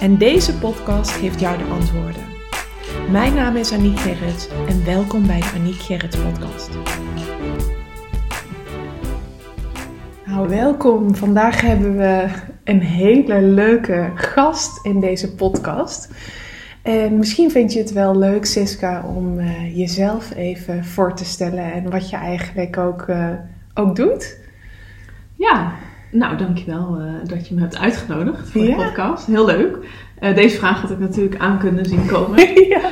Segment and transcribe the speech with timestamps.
[0.00, 2.22] En deze podcast geeft jou de antwoorden.
[3.10, 6.70] Mijn naam is Aniek Gerrits en welkom bij de Aniek Gerrits podcast.
[10.26, 11.14] Nou, welkom.
[11.14, 12.28] Vandaag hebben we
[12.64, 16.10] een hele leuke gast in deze podcast.
[16.82, 21.72] En misschien vind je het wel leuk, Siska, om uh, jezelf even voor te stellen
[21.72, 23.28] en wat je eigenlijk ook, uh,
[23.74, 24.38] ook doet.
[25.34, 25.72] Ja,
[26.14, 28.76] nou, dankjewel uh, dat je me hebt uitgenodigd voor ja.
[28.76, 29.26] de podcast.
[29.26, 29.78] Heel leuk.
[30.20, 32.38] Uh, deze vraag had ik natuurlijk aan kunnen zien komen.
[32.68, 32.82] ja.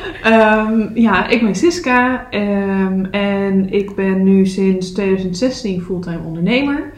[0.66, 6.92] Um, ja, ik ben Siska um, en ik ben nu sinds 2016 fulltime ondernemer.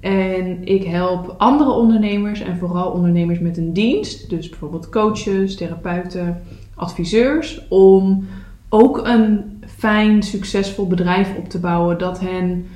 [0.00, 6.42] En ik help andere ondernemers en vooral ondernemers met een dienst, dus bijvoorbeeld coaches, therapeuten,
[6.74, 8.26] adviseurs, om
[8.68, 12.66] ook een fijn, succesvol bedrijf op te bouwen dat hen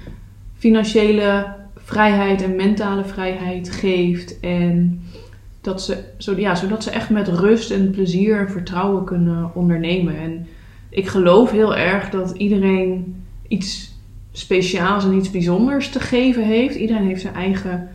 [0.56, 1.58] financiële
[1.90, 4.40] vrijheid en mentale vrijheid geeft.
[4.40, 5.02] En
[5.60, 10.18] dat ze, zo, ja, zodat ze echt met rust en plezier en vertrouwen kunnen ondernemen.
[10.18, 10.46] En
[10.88, 13.98] ik geloof heel erg dat iedereen iets
[14.32, 16.74] speciaals en iets bijzonders te geven heeft.
[16.74, 17.88] Iedereen heeft zijn eigen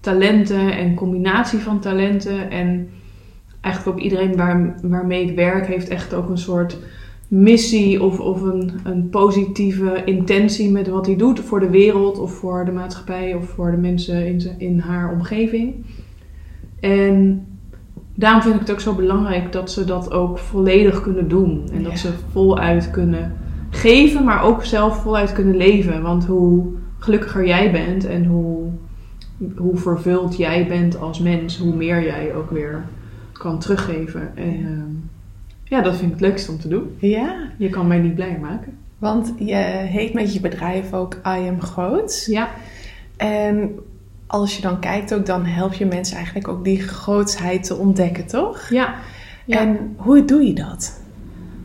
[0.00, 2.50] talenten en combinatie van talenten.
[2.50, 2.90] En
[3.60, 6.78] eigenlijk ook iedereen waar, waarmee ik werk heeft echt ook een soort
[7.30, 12.32] missie of, of een, een positieve intentie met wat hij doet voor de wereld of
[12.32, 15.74] voor de maatschappij of voor de mensen in, in haar omgeving.
[16.80, 17.46] En
[18.14, 21.68] daarom vind ik het ook zo belangrijk dat ze dat ook volledig kunnen doen.
[21.72, 23.32] En dat ze voluit kunnen
[23.70, 26.02] geven, maar ook zelf voluit kunnen leven.
[26.02, 26.66] Want hoe
[26.98, 28.70] gelukkiger jij bent en hoe,
[29.56, 32.84] hoe vervuld jij bent als mens, hoe meer jij ook weer
[33.32, 34.36] kan teruggeven.
[34.36, 34.68] En uh,
[35.70, 36.96] ja, dat vind ik het leukste om te doen.
[36.98, 37.34] Ja.
[37.56, 38.78] Je kan mij niet blijer maken.
[38.98, 42.24] Want je heet met je bedrijf ook I Am Groot.
[42.26, 42.48] Ja.
[43.16, 43.78] En
[44.26, 48.26] als je dan kijkt ook, dan help je mensen eigenlijk ook die grootsheid te ontdekken,
[48.26, 48.68] toch?
[48.68, 48.94] Ja.
[49.44, 49.58] ja.
[49.58, 51.00] En hoe doe je dat?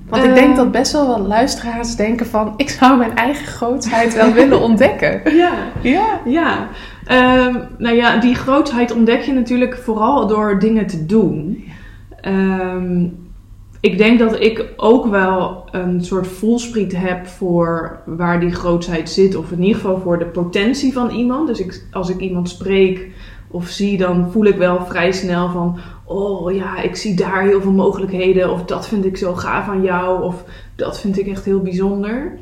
[0.09, 2.53] Want ik denk dat best wel wat luisteraars denken van...
[2.57, 5.35] ik zou mijn eigen grootsheid wel willen ontdekken.
[5.35, 6.19] Ja, ja.
[6.25, 6.67] ja.
[7.47, 11.63] Um, nou ja, die grootsheid ontdek je natuurlijk vooral door dingen te doen.
[12.27, 13.24] Um,
[13.85, 19.35] ik denk dat ik ook wel een soort voelspriet heb voor waar die grootsheid zit.
[19.35, 21.47] Of in ieder geval voor de potentie van iemand.
[21.47, 23.09] Dus ik, als ik iemand spreek
[23.47, 25.77] of zie, dan voel ik wel vrij snel van...
[26.05, 28.51] Oh ja, ik zie daar heel veel mogelijkheden.
[28.51, 30.23] Of dat vind ik zo gaaf aan jou.
[30.23, 30.43] Of
[30.75, 32.37] dat vind ik echt heel bijzonder.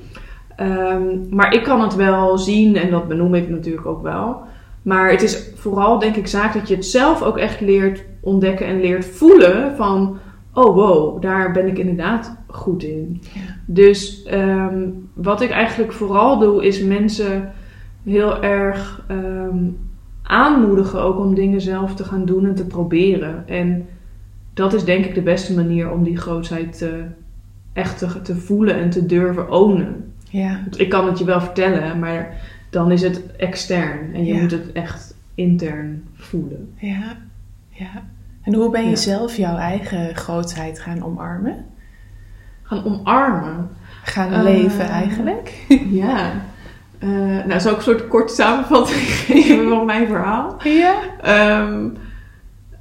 [0.60, 4.42] Um, maar ik kan het wel zien en dat benoem ik natuurlijk ook wel.
[4.82, 8.66] Maar het is vooral denk ik zaak dat je het zelf ook echt leert ontdekken
[8.66, 10.20] en leert voelen van
[10.54, 13.22] oh wow, daar ben ik inderdaad goed in.
[13.34, 13.42] Ja.
[13.66, 17.52] Dus um, wat ik eigenlijk vooral doe, is mensen
[18.04, 19.78] heel erg um,
[20.24, 23.48] aanmoedigen ook om dingen zelf te gaan doen en te proberen.
[23.48, 23.86] En
[24.54, 26.90] dat is denk ik de beste manier om die grootheid
[27.74, 30.14] echt te, te voelen en te durven ownen.
[30.30, 30.64] Ja.
[30.78, 34.42] Ik kan het je wel vertellen, maar dan is het extern en je ja.
[34.42, 36.74] moet het echt intern voelen.
[36.76, 37.18] Ja,
[37.70, 38.04] ja.
[38.44, 41.66] En hoe ben je zelf jouw eigen grootheid gaan omarmen?
[42.64, 43.70] Gaan omarmen?
[44.04, 45.54] Gaan uh, leven eigenlijk?
[45.90, 46.32] Ja.
[47.00, 50.56] Uh, nou, zou ik een soort korte samenvatting geven van mijn verhaal?
[50.64, 50.96] Ja.
[51.62, 51.98] Um,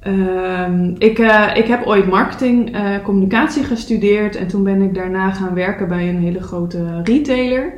[0.07, 5.53] um, ik, uh, ik heb ooit marketing communicatie gestudeerd en toen ben ik daarna gaan
[5.53, 7.73] werken bij een hele grote retailer.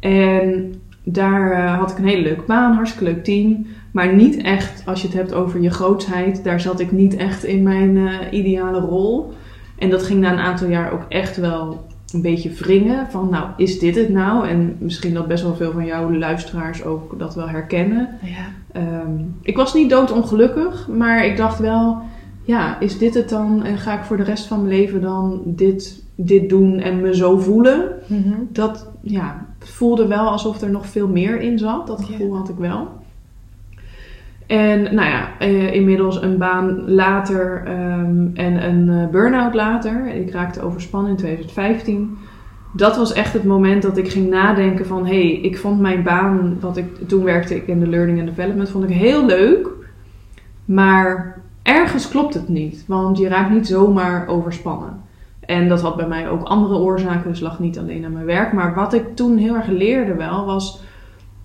[0.00, 0.74] En
[1.04, 3.66] daar had ik een hele leuke baan, hartstikke leuk team.
[3.94, 7.44] Maar niet echt, als je het hebt over je grootsheid, daar zat ik niet echt
[7.44, 9.32] in mijn uh, ideale rol.
[9.78, 13.06] En dat ging na een aantal jaar ook echt wel een beetje wringen.
[13.10, 14.48] Van nou, is dit het nou?
[14.48, 18.08] En misschien dat best wel veel van jouw luisteraars ook dat wel herkennen.
[18.22, 18.80] Ja.
[19.02, 21.98] Um, ik was niet doodongelukkig, maar ik dacht wel,
[22.42, 23.64] ja, is dit het dan?
[23.64, 27.16] En ga ik voor de rest van mijn leven dan dit, dit doen en me
[27.16, 27.88] zo voelen?
[28.06, 28.48] Mm -hmm.
[28.52, 31.86] Dat ja, voelde wel alsof er nog veel meer in zat.
[31.86, 33.02] Dat gevoel had ik wel.
[34.46, 40.06] En nou ja, uh, inmiddels een baan later um, en een uh, burn-out later.
[40.06, 42.18] Ik raakte overspannen in 2015.
[42.72, 45.06] Dat was echt het moment dat ik ging nadenken van...
[45.06, 48.28] hé, hey, ik vond mijn baan, wat ik, toen werkte ik in de learning and
[48.28, 49.68] development, vond ik heel leuk.
[50.64, 52.84] Maar ergens klopt het niet.
[52.86, 55.02] Want je raakt niet zomaar overspannen.
[55.40, 58.52] En dat had bij mij ook andere oorzaken, dus lag niet alleen aan mijn werk.
[58.52, 60.82] Maar wat ik toen heel erg leerde wel, was...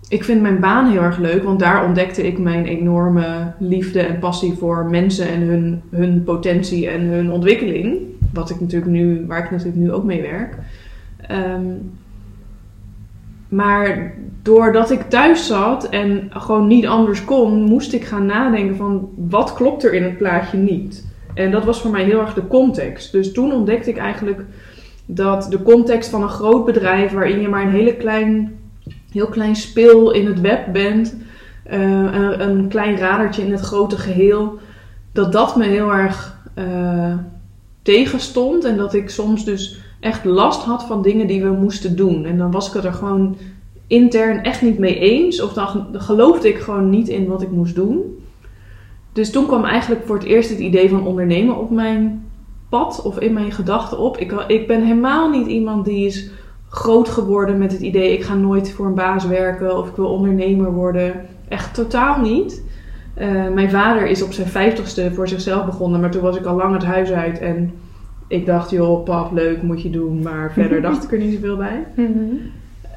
[0.09, 4.19] Ik vind mijn baan heel erg leuk, want daar ontdekte ik mijn enorme liefde en
[4.19, 7.97] passie voor mensen en hun, hun potentie en hun ontwikkeling.
[8.33, 10.57] Wat ik natuurlijk nu, waar ik natuurlijk nu ook mee werk.
[11.27, 11.65] Ehm,
[13.49, 19.09] maar doordat ik thuis zat en gewoon niet anders kon, moest ik gaan nadenken van
[19.15, 21.07] wat klopt er in het plaatje niet.
[21.33, 23.11] En dat was voor mij heel erg de context.
[23.11, 24.45] Dus toen ontdekte ik eigenlijk
[25.05, 28.58] dat de context van een groot bedrijf waarin je maar een hele klein,
[29.11, 31.15] heel klein speel in het web bent,
[31.71, 34.59] uh, een, een, klein radertje in het grote geheel,
[35.11, 37.13] dat dat me heel erg uh,
[37.81, 42.25] tegenstond en dat ik soms dus echt last had van dingen die we moesten doen.
[42.25, 43.37] En dan was ik het er gewoon
[43.87, 45.41] intern echt niet mee eens.
[45.41, 48.23] Of dan geloofde ik gewoon niet in wat ik moest doen.
[49.13, 52.29] Dus toen kwam eigenlijk voor het eerst het idee van ondernemen op mijn
[52.69, 54.17] pad of in mijn gedachten op.
[54.17, 56.29] Ik, ik ben helemaal niet iemand die is
[56.69, 60.09] groot geworden met het idee: ik ga nooit voor een baas werken of ik wil
[60.09, 61.13] ondernemer worden.
[61.47, 62.63] Echt totaal niet.
[63.17, 66.55] Uh, mijn vader is op zijn vijftigste voor zichzelf begonnen, maar toen was ik al
[66.55, 67.73] lang het huis uit en
[68.27, 70.21] ik dacht, joh, pap, leuk, moet je doen.
[70.21, 71.85] Maar verder dacht ik er niet zoveel bij.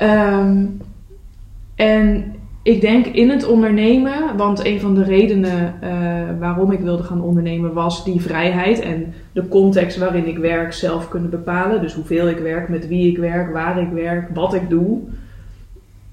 [0.01, 0.81] um,
[1.75, 5.91] en ik denk in het ondernemen, want een van de redenen uh,
[6.39, 11.09] waarom ik wilde gaan ondernemen was die vrijheid en de context waarin ik werk zelf
[11.09, 11.81] kunnen bepalen.
[11.81, 14.99] Dus hoeveel ik werk, met wie ik werk, waar ik werk, wat ik doe.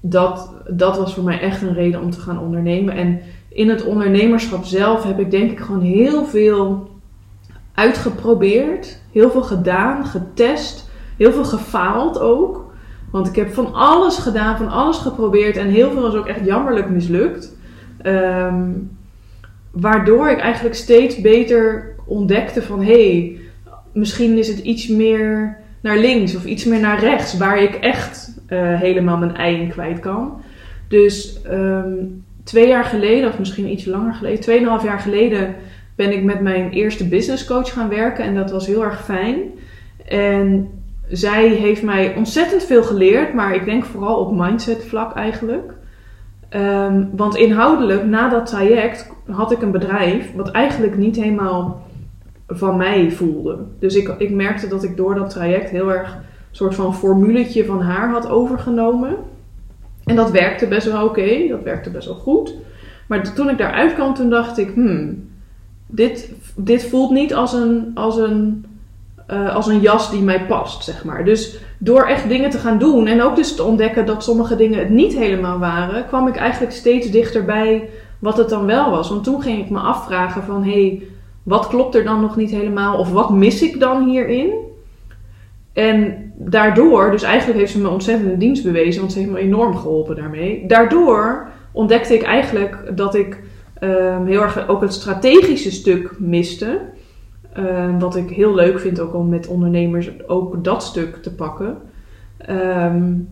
[0.00, 2.94] Dat, dat was voor mij echt een reden om te gaan ondernemen.
[2.94, 6.88] En in het ondernemerschap zelf heb ik denk ik gewoon heel veel
[7.74, 12.69] uitgeprobeerd, heel veel gedaan, getest, heel veel gefaald ook.
[13.10, 16.44] Want ik heb van alles gedaan, van alles geprobeerd en heel veel was ook echt
[16.44, 17.56] jammerlijk mislukt.
[18.02, 18.70] Ehm,
[19.70, 23.38] waardoor ik eigenlijk steeds beter ontdekte van hé, hey,
[23.92, 28.34] misschien is het iets meer naar links of iets meer naar rechts, waar ik echt
[28.48, 30.42] uh, helemaal mijn ei in kwijt kan.
[30.88, 35.54] Dus um, twee jaar geleden, of misschien iets langer geleden, tweeënhalf jaar geleden,
[35.96, 39.36] ben ik met mijn eerste business coach gaan werken en dat was heel erg fijn.
[40.06, 40.68] En
[41.10, 45.72] zij heeft mij ontzettend veel geleerd, maar ik denk vooral op mindset vlak eigenlijk.
[46.56, 51.86] Um, want inhoudelijk, na dat traject, had ik een bedrijf wat eigenlijk niet helemaal
[52.46, 53.58] van mij voelde.
[53.78, 57.64] Dus ik, ik merkte dat ik door dat traject heel erg een soort van formuletje
[57.64, 59.16] van haar had overgenomen.
[60.04, 62.54] En dat werkte best wel oké, dat werkte best wel goed.
[63.06, 65.28] Maar toen ik daaruit kwam, toen dacht ik, hmm,
[65.86, 68.64] dit, dit voelt niet als een, als een
[69.32, 71.24] uh, als een jas die mij past, zeg maar.
[71.24, 74.78] Dus door echt dingen te gaan doen en ook dus te ontdekken dat sommige dingen
[74.78, 77.88] het niet helemaal waren, kwam ik eigenlijk steeds dichterbij
[78.18, 79.08] wat het dan wel was.
[79.08, 81.02] Want toen ging ik me afvragen van, hé, hey,
[81.42, 82.98] wat klopt er dan nog niet helemaal?
[82.98, 84.52] Of wat mis ik dan hierin?
[85.72, 89.38] En daardoor, dus eigenlijk heeft ze me ontzettend een dienst bewezen, want ze heeft me
[89.38, 90.64] enorm geholpen daarmee.
[90.66, 93.42] Daardoor ontdekte ik eigenlijk dat ik
[93.80, 96.80] um, heel erg ook het strategische stuk miste.
[97.58, 101.76] Uh, wat ik heel leuk vind ook om met ondernemers ook dat stuk te pakken.
[102.50, 103.28] Um,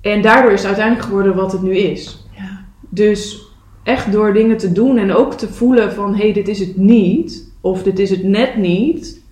[0.00, 2.26] en daardoor is het uiteindelijk geworden wat het nu is.
[2.36, 2.64] Ja.
[2.88, 3.46] Dus
[3.82, 6.76] echt door dingen te doen en ook te voelen van hé, hey, dit is het
[6.76, 7.52] niet.
[7.60, 9.22] Of dit is het net niet.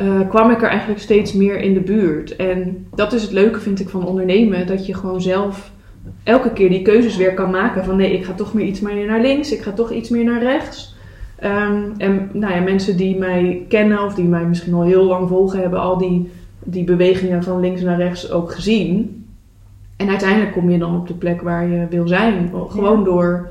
[0.00, 2.36] Uh, kwam ik er eigenlijk steeds meer in de buurt.
[2.36, 4.66] En dat is het leuke vind ik van ondernemen.
[4.66, 5.70] Dat je gewoon zelf
[6.22, 7.84] elke keer die keuzes weer kan maken.
[7.84, 9.52] Van nee, ik ga toch meer iets meer naar links.
[9.52, 10.95] Ik ga toch iets meer naar rechts.
[11.44, 15.28] Um, en nou ja, mensen die mij kennen of die mij misschien al heel lang
[15.28, 16.30] volgen, hebben al die,
[16.64, 19.24] die bewegingen van links naar rechts ook gezien.
[19.96, 22.50] En uiteindelijk kom je dan op de plek waar je wil zijn.
[22.68, 23.48] Gewoon door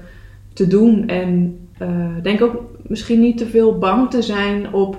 [0.53, 1.07] te doen.
[1.07, 1.89] En uh,
[2.23, 4.97] denk ook misschien niet te veel bang te zijn op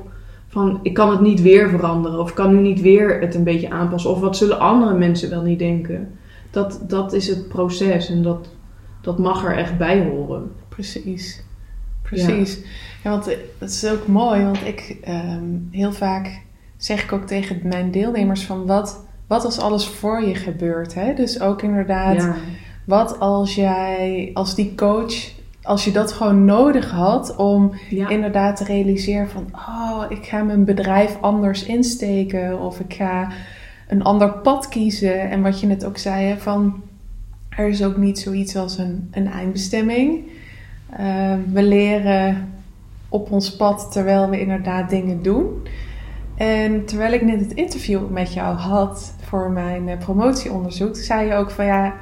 [0.48, 2.20] van ik kan het niet weer veranderen.
[2.20, 4.10] Of ik kan nu niet weer het een beetje aanpassen.
[4.10, 6.18] Of wat zullen andere mensen wel niet denken.
[6.50, 8.48] Dat, dat is het proces en dat,
[9.00, 10.50] dat mag er echt bij horen.
[10.68, 11.45] Precies.
[12.06, 12.58] Precies.
[13.02, 13.24] Ja, want
[13.58, 16.40] dat is ook mooi, want ik ehm, heel vaak
[16.76, 20.94] zeg ik ook tegen mijn deelnemers van wat, wat als alles voor je gebeurt.
[20.94, 21.14] Hè?
[21.14, 22.28] Dus ook inderdaad,
[22.84, 25.32] wat als jij, als die coach,
[25.62, 30.64] als je dat gewoon nodig had om inderdaad te realiseren van, oh, ik ga mijn
[30.64, 33.28] bedrijf anders insteken of ik ga
[33.88, 35.30] een ander pad kiezen.
[35.30, 36.82] En wat je net ook zei, hè, van
[37.48, 40.24] er is ook niet zoiets als een, een eindbestemming.
[40.90, 42.52] Ehm, we leren
[43.08, 45.66] op ons pad terwijl we inderdaad dingen doen.
[46.34, 51.34] En terwijl ik net het interview met jou had voor mijn eh, promotieonderzoek, zei je
[51.34, 51.94] ook van ja,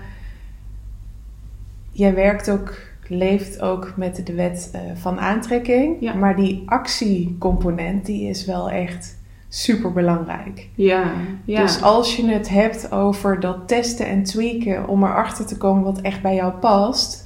[1.90, 6.14] jij werkt ook leeft ook met de wet uh, van aantrekking.
[6.14, 10.68] Maar die actiecomponent, die is wel echt super belangrijk.
[10.74, 11.12] Ja,
[11.44, 11.60] ja.
[11.60, 16.00] Dus als je het hebt over dat testen en tweaken om erachter te komen wat
[16.00, 17.23] echt bij jou past,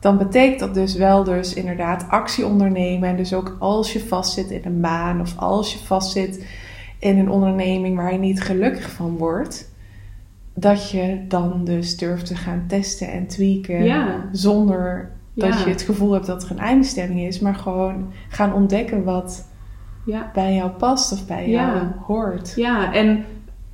[0.00, 3.08] dan betekent dat dus wel dus inderdaad actie ondernemen.
[3.08, 6.46] En dus ook als je vastzit in een baan of als je vastzit
[6.98, 9.72] in een onderneming waar je niet gelukkig van wordt,
[10.54, 13.84] dat je dan dus durft te gaan testen en tweaken
[14.32, 19.04] zonder dat je het gevoel hebt dat er een eindbestemming is, maar gewoon gaan ontdekken
[19.04, 19.48] wat
[20.06, 20.30] ja.
[20.34, 22.52] bij jou past of bij jou hoort.
[22.56, 23.24] Ja, en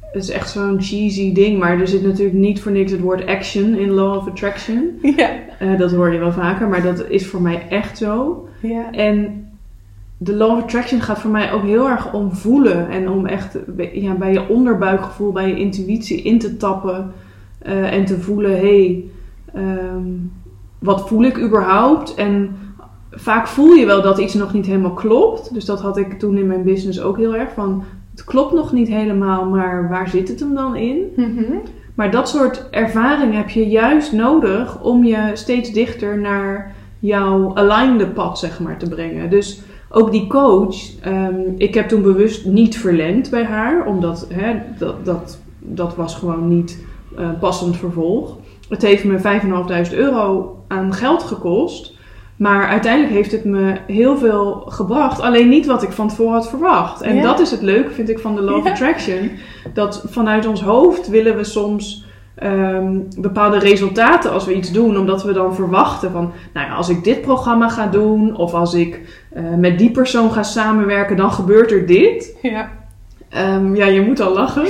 [0.01, 3.27] het is echt zo'n cheesy ding, maar er zit natuurlijk niet voor niks het woord
[3.27, 4.99] action in Law of Attraction.
[5.17, 5.46] Ja.
[5.63, 8.49] Uh, dat hoor je wel vaker, maar dat is voor mij echt zo.
[8.61, 8.93] Ja.
[8.93, 9.47] En
[10.19, 13.59] de Law of Attraction gaat voor mij ook heel erg om voelen en om echt
[13.93, 17.13] ja, bij je onderbuikgevoel, bij je intuïtie in te tappen
[17.67, 19.05] uh, en te voelen: hé, hey,
[19.63, 20.33] um,
[20.79, 22.15] wat voel ik überhaupt?
[22.15, 22.57] En
[23.11, 25.55] vaak voel je wel dat iets nog niet helemaal klopt.
[25.55, 27.85] Dus dat had ik toen in mijn business ook heel erg van.
[28.11, 31.13] Het klopt nog niet helemaal, maar waar zit het hem dan in?
[31.17, 31.53] Mhm.
[31.97, 38.15] Maar dat soort ervaring heb je juist nodig om je steeds dichter naar jouw aligned
[38.15, 39.31] pad, zeg maar, te brengen.
[39.31, 39.61] Dus
[39.91, 40.77] ook die coach,
[41.07, 46.15] um, ik heb toen bewust niet verlengd bij haar, omdat hè, dat, dat, dat was
[46.15, 46.85] gewoon niet
[47.19, 48.37] uh, passend vervolg.
[48.69, 49.19] Het heeft me
[49.91, 51.96] 5.500 euro aan geld gekost.
[52.37, 55.21] Maar uiteindelijk heeft het me heel veel gebracht.
[55.21, 57.01] Alleen niet wat ik van tevoren had verwacht.
[57.01, 59.31] En dat is het leuke, vind ik, van de Law of Attraction.
[59.75, 62.05] Dat vanuit ons hoofd willen we soms
[62.43, 64.99] um, bepaalde resultaten als we iets doen.
[64.99, 68.37] Omdat we dan verwachten van, nou ja, als ik dit programma ga doen.
[68.37, 69.01] Of als ik
[69.37, 72.37] uh, met die persoon ga samenwerken, dan gebeurt er dit.
[72.43, 72.71] Ja.
[73.55, 74.67] Um, ja, je moet al lachen.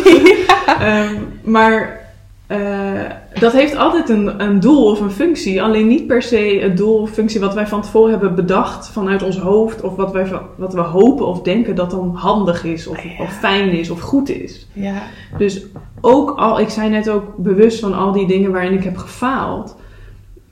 [0.83, 2.01] um, maar
[2.49, 3.01] uh,
[3.39, 5.63] dat heeft altijd een, een doel of een functie.
[5.63, 9.23] Alleen niet per se het doel of functie wat wij van tevoren hebben bedacht vanuit
[9.23, 9.81] ons hoofd.
[9.81, 10.27] Of wat, wij,
[10.57, 12.87] wat we hopen of denken dat dan handig is.
[12.87, 14.67] Of, of fijn is of goed is.
[14.73, 15.03] Ja.
[15.39, 15.67] Dus
[16.01, 19.77] ook al, ik zei net ook bewust van al die dingen waarin ik heb gefaald.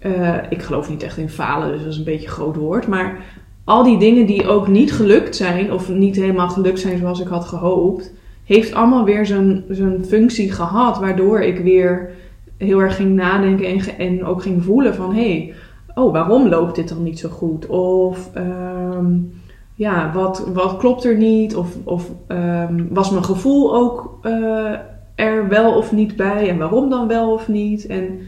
[0.00, 2.86] Uh, ik geloof niet echt in falen, dus dat is een beetje een groot woord.
[2.86, 3.24] Maar
[3.64, 5.72] al die dingen die ook niet gelukt zijn.
[5.72, 8.12] Of niet helemaal gelukt zijn zoals ik had gehoopt
[8.44, 12.10] heeft allemaal weer zijn, zijn functie gehad, waardoor ik weer
[12.56, 15.54] heel erg ging nadenken en, ook ging voelen van hé, hey,
[15.94, 17.66] oh, waarom loopt dit dan niet zo goed?
[17.66, 19.32] Of um,
[19.74, 21.56] ja, wat, wat klopt er niet?
[21.56, 24.72] Of, of um, was mijn gevoel ook uh,
[25.14, 26.48] er wel of niet bij?
[26.48, 27.86] En waarom dan wel of niet?
[27.86, 28.18] En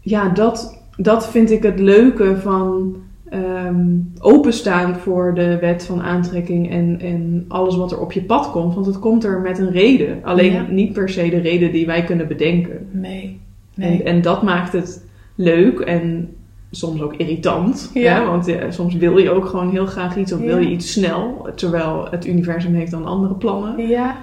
[0.00, 2.96] ja, dat, dat vind ik het leuke van
[3.34, 8.50] um, openstaan voor de wet van aantrekking en, en alles wat er op je pad
[8.50, 8.74] komt.
[8.74, 10.24] Want het komt er met een reden.
[10.24, 12.88] Alleen niet per se de reden die wij kunnen bedenken.
[12.90, 13.40] Nee.
[13.74, 14.02] nee.
[14.02, 16.34] En, en dat maakt het leuk en
[16.70, 17.90] soms ook irritant.
[17.94, 18.14] Ja.
[18.14, 18.26] Hè?
[18.26, 21.48] Want ja, soms wil je ook gewoon heel graag iets of wil je iets snel.
[21.54, 23.88] Terwijl het universum heeft dan andere plannen.
[23.88, 24.16] Ja.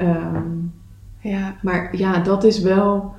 [0.00, 0.72] Um,
[1.20, 1.56] ja.
[1.62, 3.14] Maar ja, dat is wel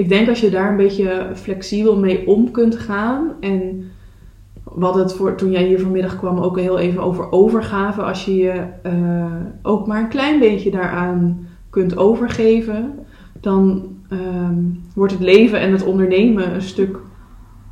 [0.00, 3.32] ik denk als je daar een beetje flexibel mee om kunt gaan.
[3.40, 3.90] En
[4.62, 8.02] wat het voor, toen jij hier vanmiddag kwam ook heel even over overgave.
[8.02, 9.24] Als je je uh,
[9.62, 12.94] ook maar een klein beetje daaraan kunt overgeven,
[13.40, 16.98] dan um, wordt het leven en het ondernemen een stuk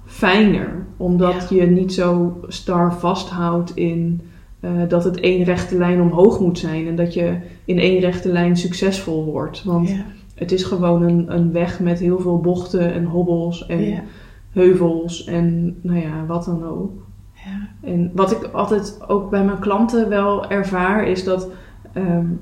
[0.07, 0.87] fijner.
[0.97, 4.21] Omdat je niet zo star vasthoudt in
[4.61, 6.87] uh, dat het één rechte lijn omhoog moet zijn.
[6.87, 9.65] En dat je in één rechte lijn succesvol wordt.
[9.65, 10.05] Want ja
[10.39, 14.03] het is gewoon een, een weg met heel veel bochten en hobbels en
[14.51, 16.93] heuvels en nou ja, wat dan ook.
[17.33, 17.89] Ja.
[17.89, 21.49] En wat ik altijd ook bij mijn klanten wel ervaar is dat
[21.95, 22.41] um,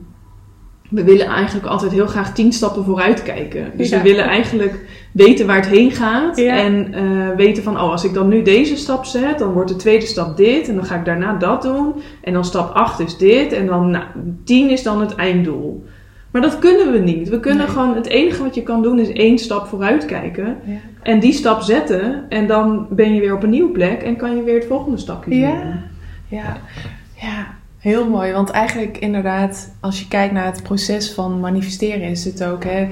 [0.91, 3.73] we willen eigenlijk altijd heel graag tien stappen vooruit kijken.
[3.77, 6.39] Dus we willen eigenlijk weten waar het heen gaat.
[6.39, 9.77] En uh, weten van, oh, als ik dan nu deze stap zet, dan wordt de
[9.77, 10.69] tweede stap dit.
[10.69, 11.95] En dan ga ik daarna dat doen.
[12.21, 13.53] En dan stap 8 is dit.
[13.53, 14.05] En dan nou,
[14.45, 15.85] 10 is dan het einddoel.
[16.37, 17.29] Maar dat kunnen we niet.
[17.29, 20.57] We kunnen gewoon, het enige wat je kan doen is één stap vooruit kijken.
[20.65, 20.77] Ja.
[21.03, 22.25] En die stap zetten.
[22.29, 24.99] En dan ben je weer op een nieuwe plek en kan je weer het volgende
[24.99, 25.39] stapje doen.
[25.39, 25.79] Ja,
[26.29, 26.57] ja.
[27.15, 27.47] ja.
[27.79, 32.45] Heel mooi, want eigenlijk inderdaad, als je kijkt naar het proces van manifesteren, is het
[32.45, 32.89] ook hè,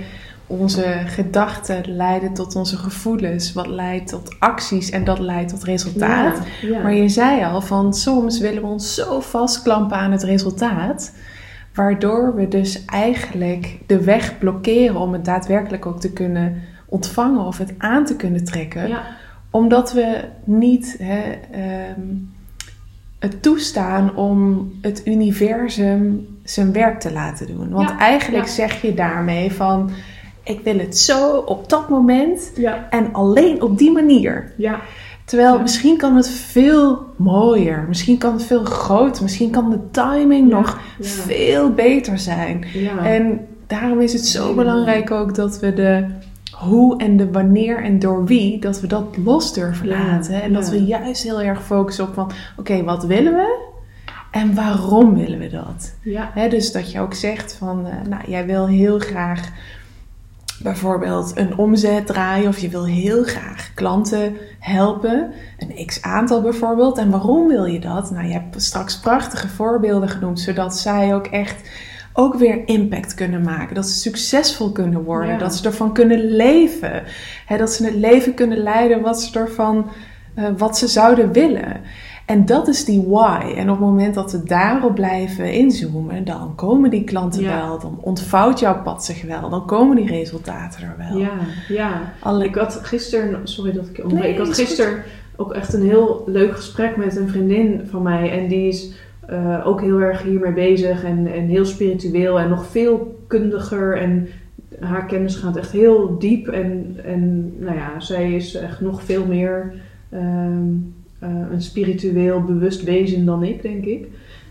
[0.47, 6.39] onze gedachten leiden tot onze gevoelens, wat leidt tot acties en dat leidt tot resultaat.
[6.83, 11.13] Maar je zei al van soms willen we ons zo vastklampen aan het resultaat
[11.75, 17.59] Waardoor we dus eigenlijk de weg blokkeren om het daadwerkelijk ook te kunnen ontvangen of
[17.59, 18.89] het aan te kunnen trekken.
[18.89, 19.03] Ja.
[19.51, 22.01] Omdat we niet hè, ehm,
[23.19, 27.71] het toestaan om het universum zijn werk te laten doen.
[27.71, 29.91] Want eigenlijk zeg je daarmee van
[30.43, 32.53] ik wil het zo op dat moment
[32.91, 34.53] en alleen op die manier.
[34.57, 34.81] Ja.
[35.25, 40.49] Terwijl misschien kan het veel mooier, misschien kan het veel groter, misschien kan de timing
[40.49, 42.65] nog veel beter zijn.
[43.03, 46.07] En daarom is het zo belangrijk ook dat we de
[46.55, 50.43] hoe en de wanneer en door wie, dat we dat los durven laten.
[50.43, 53.73] En dat we juist heel erg focussen op van, oké, wat willen we?
[54.31, 55.95] En waarom willen we dat?
[56.03, 56.49] Ja.
[56.49, 59.51] dus dat je ook zegt van, uh, nou, jij wil heel graag
[60.65, 66.99] bijvoorbeeld een omzet draaien of je wil heel graag klanten helpen, een x aantal bijvoorbeeld.
[66.99, 68.11] En waarom wil je dat?
[68.11, 71.69] Nou, je hebt straks prachtige voorbeelden genoemd, zodat zij ook echt
[72.13, 73.75] ook weer impact kunnen maken.
[73.75, 75.39] Dat ze succesvol kunnen worden.
[75.39, 77.03] Dat ze ervan kunnen leven.
[77.59, 79.91] dat ze het leven kunnen leiden wat ze ervan,
[80.39, 81.81] uh, wat ze zouden willen.
[82.27, 83.53] En dat is die why.
[83.57, 87.79] En op het moment dat we daarop blijven inzoomen, dan komen die klanten wel.
[87.79, 89.51] Dan ontvouwt jouw pad zich wel.
[89.51, 91.19] Dan komen die resultaten er wel.
[91.19, 91.33] Ja,
[91.69, 92.43] ja.
[92.43, 94.33] Ik had gisteren, sorry dat ik onderbreek.
[94.33, 95.03] ik had gisteren
[95.37, 98.41] ook echt een heel leuk gesprek met een vriendin van mij.
[98.43, 98.93] En die is
[99.31, 103.97] uh, ook heel erg hiermee bezig en, en heel spiritueel en nog veel kundiger.
[103.97, 104.29] En
[104.81, 106.49] haar kennis gaat echt heel diep.
[106.49, 109.75] En, en nou ja, zij is echt nog veel meer
[110.11, 111.04] ehm, eh,
[111.53, 114.07] een spiritueel bewust wezen dan ik, denk ik.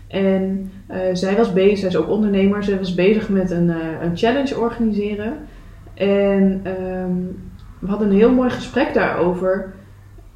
[0.08, 3.68] En uh, zij was bezig, zij is ook ondernemer, zij was bezig met een,
[4.02, 5.36] een challenge organiseren.
[5.94, 7.42] En um,
[7.78, 9.72] we hadden een heel mooi gesprek daarover.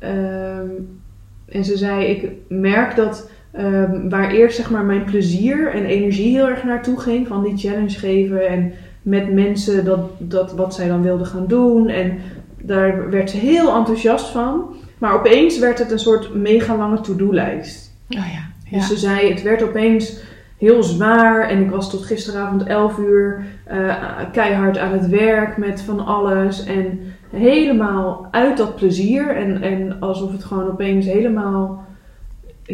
[0.01, 1.01] Um,
[1.49, 6.37] en ze zei: Ik merk dat Um, waar eerst zeg maar mijn plezier en energie
[6.37, 7.27] heel erg naartoe ging.
[7.27, 11.89] Van die challenge geven en met mensen dat, dat wat zij dan wilden gaan doen.
[11.89, 12.19] En
[12.63, 14.75] daar werd ze heel enthousiast van.
[14.99, 17.93] Maar opeens werd het een soort mega lange to-do-lijst.
[18.09, 18.79] Oh ja, ja.
[18.79, 20.21] Dus ze zei, het werd opeens
[20.59, 21.49] heel zwaar.
[21.49, 23.95] En ik was tot gisteravond 11 uur uh,
[24.33, 26.65] keihard aan het werk met van alles.
[26.65, 27.01] En
[27.31, 29.37] helemaal uit dat plezier.
[29.37, 31.87] En, en alsof het gewoon opeens helemaal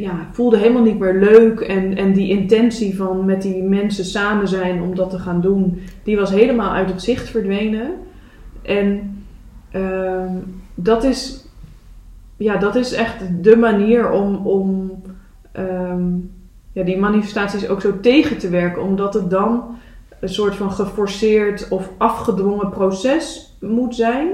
[0.00, 1.60] ja, voelde helemaal niet meer leuk.
[1.60, 5.82] En, en die intentie van met die mensen samen zijn om dat te gaan doen,
[6.02, 7.90] die was helemaal uit het zicht verdwenen.
[8.62, 9.16] En
[9.72, 10.30] uh,
[10.74, 11.43] dat, is,
[12.44, 14.90] ja, dat is echt de manier om, om
[15.58, 16.30] um,
[16.72, 18.82] ja, die manifestaties ook zo tegen te werken.
[18.82, 19.76] Omdat het dan
[20.20, 24.28] een soort van geforceerd of afgedwongen proces moet zijn.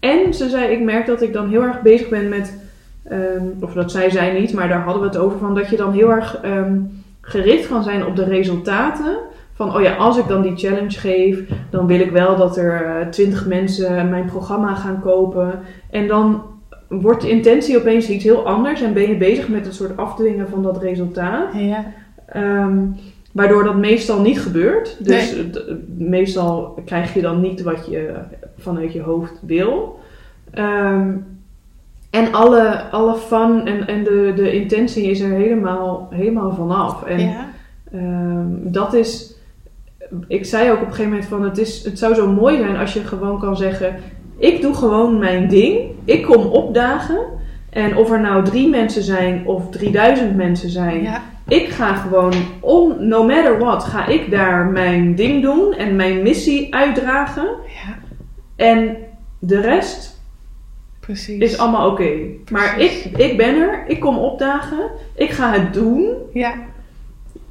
[0.00, 2.58] En ze zei, ik merk dat ik dan heel erg bezig ben met
[3.10, 5.76] Ehm, of dat zij zij niet, maar daar hadden we het over van dat je
[5.76, 6.78] dan heel erg ehm,
[7.20, 9.18] gericht kan zijn op de resultaten.
[9.54, 12.84] Van, oh ja, als ik dan die challenge geef, dan wil ik wel dat er
[12.84, 15.60] eh, twintig mensen mijn programma gaan kopen.
[15.90, 16.42] En dan
[16.90, 20.48] wordt de intentie opeens iets heel anders en ben je bezig met een soort afdwingen
[20.48, 21.54] van dat resultaat.
[21.54, 21.92] Ja.
[22.26, 22.78] Ehm,
[23.32, 25.04] waardoor dat meestal niet gebeurt.
[25.04, 25.36] Dus
[25.96, 28.14] meestal krijg je dan niet wat je
[28.58, 29.98] vanuit je hoofd wil.
[32.10, 37.04] En alle, alle fun en, en de, de intentie is er helemaal, helemaal vanaf.
[37.04, 37.48] En ja.
[37.92, 39.34] Ehm, dat is.
[40.26, 42.76] Ik zei ook op een gegeven moment van het, is, het zou zo mooi zijn
[42.76, 43.96] als je gewoon kan zeggen.
[44.40, 45.80] Ik doe gewoon mijn ding.
[46.04, 47.18] Ik kom opdagen.
[47.70, 51.02] En of er nou drie mensen zijn of 3000 mensen zijn.
[51.02, 51.22] Ja.
[51.48, 56.22] Ik ga gewoon, on, no matter what, ga ik daar mijn ding doen en mijn
[56.22, 57.48] missie uitdragen.
[57.66, 57.98] Ja.
[58.56, 58.96] En
[59.38, 60.20] de rest,
[61.00, 61.38] Precies.
[61.38, 62.10] Is allemaal oké.
[62.50, 66.14] Maar ik, ik ben er, ik kom opdagen, ik ga het doen.
[66.32, 66.54] Ja.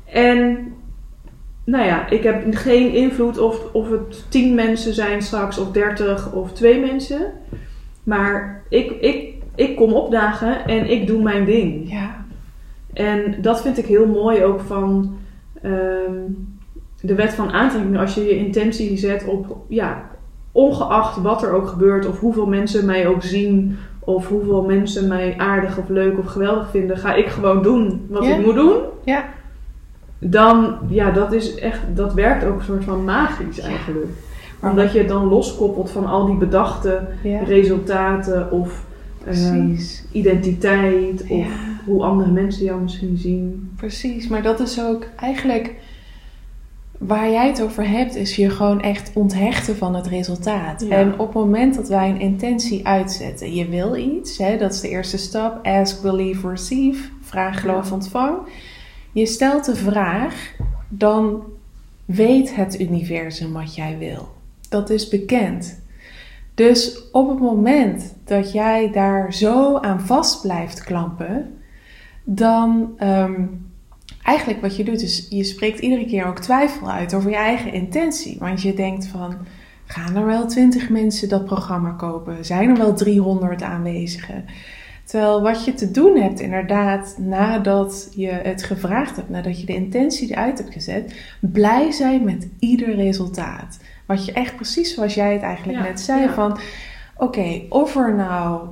[0.05, 0.68] En
[1.69, 6.31] nou ja, ik heb geen invloed of, of het tien mensen zijn straks, of dertig
[6.31, 7.31] of twee mensen.
[8.03, 11.91] Maar ik, ik, ik kom opdagen en ik doe mijn ding.
[11.91, 12.25] Ja.
[12.93, 15.17] En dat vind ik heel mooi ook van
[15.61, 16.13] ehm,
[17.01, 17.99] de wet van aantrekking.
[17.99, 20.09] Als je je intentie zet op, ja,
[20.51, 25.35] ongeacht wat er ook gebeurt, of hoeveel mensen mij ook zien, of hoeveel mensen mij
[25.37, 28.75] aardig of leuk of geweldig vinden, ga ik gewoon doen wat ik moet doen.
[29.03, 29.25] Ja.
[30.19, 34.11] Dan, ja, dat is echt, dat werkt ook een soort van magisch eigenlijk.
[34.61, 37.01] Omdat je het dan loskoppelt van al die bedachte
[37.45, 38.85] resultaten of
[39.27, 39.77] um,
[40.11, 41.47] identiteit of
[41.85, 43.71] hoe andere mensen jou misschien zien.
[43.75, 45.75] Precies, maar dat is ook eigenlijk
[46.99, 50.81] waar jij het over hebt, is je gewoon echt onthechten van het resultaat.
[50.81, 54.81] En op het moment dat wij een intentie uitzetten, je wil iets, hè, dat is
[54.81, 55.65] de eerste stap.
[55.65, 57.09] Ask, believe, receive.
[57.21, 58.37] Vraag, geloof, ontvang.
[59.19, 60.55] Je stelt de vraag,
[60.87, 61.43] dan
[62.05, 64.27] weet het universum wat jij wil.
[64.69, 65.81] Dat is bekend.
[66.53, 71.57] Dus op het moment dat jij daar zo aan vast blijft klampen,
[72.23, 72.93] dan.
[72.97, 73.43] Ehm,
[74.23, 77.73] eigenlijk wat je doet is, je spreekt iedere keer ook twijfel uit over je eigen
[77.73, 78.37] intentie.
[78.39, 79.37] Want je denkt van,
[79.91, 82.45] Gaan er wel 20 mensen dat programma kopen?
[82.45, 84.45] Zijn er wel 300 aanwezigen?
[85.09, 89.73] Terwijl wat je te doen hebt, inderdaad, nadat je het gevraagd hebt, nadat je de
[89.73, 93.79] intentie eruit hebt gezet, blij zijn met ieder resultaat.
[94.05, 96.57] Wat je echt precies zoals jij het eigenlijk net zei: van
[97.17, 98.69] oké, of er nou um,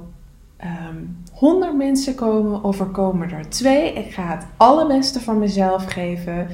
[0.57, 0.95] ehm,
[1.31, 6.47] 100 mensen komen of er komen er twee, ik ga het allerbeste van mezelf geven.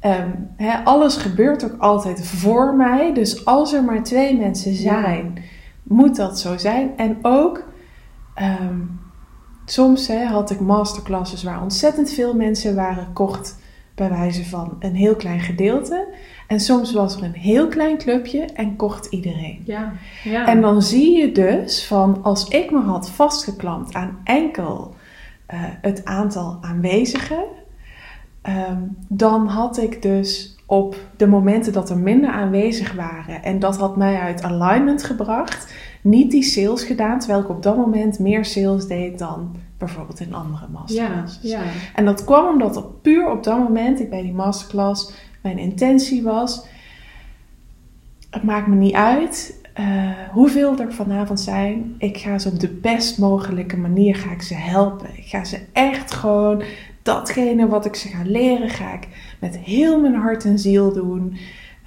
[0.00, 0.30] Ehm,
[0.84, 3.14] alles gebeurt ook altijd voor mij.
[3.14, 5.38] Dus als er maar twee mensen zijn,
[5.82, 6.90] moet dat zo zijn.
[6.96, 7.72] En ook,
[8.34, 8.80] ehm,
[9.64, 13.62] soms had ik masterclasses waar ontzettend veel mensen waren, kocht
[13.94, 16.06] bij wijze van een heel klein gedeelte.
[16.46, 19.62] En soms was er een heel klein clubje en kocht iedereen.
[19.64, 19.92] Ja,
[20.24, 20.46] ja.
[20.46, 24.94] En dan zie je dus van als ik me had vastgeklampt aan enkel
[25.54, 27.44] uh, het aantal aanwezigen,
[28.44, 33.76] Ehm, dan had ik dus op de momenten dat er minder aanwezig waren en dat
[33.76, 38.44] had mij uit alignment gebracht, niet die sales gedaan, terwijl ik op dat moment meer
[38.44, 41.50] sales deed dan bijvoorbeeld in andere masterclasses.
[41.50, 41.70] Ja, ja.
[41.94, 45.12] En dat kwam omdat op puur op dat moment ik bij die masterclass
[45.42, 46.66] mijn intentie was,
[48.30, 51.94] het maakt me niet uit uh, hoeveel er vanavond zijn.
[51.98, 55.08] Ik ga ze op de best mogelijke manier ga ik ze helpen.
[55.16, 56.62] Ik ga ze echt gewoon
[57.02, 59.08] datgene wat ik ze ga leren, ga ik
[59.40, 61.36] met heel mijn hart en ziel doen.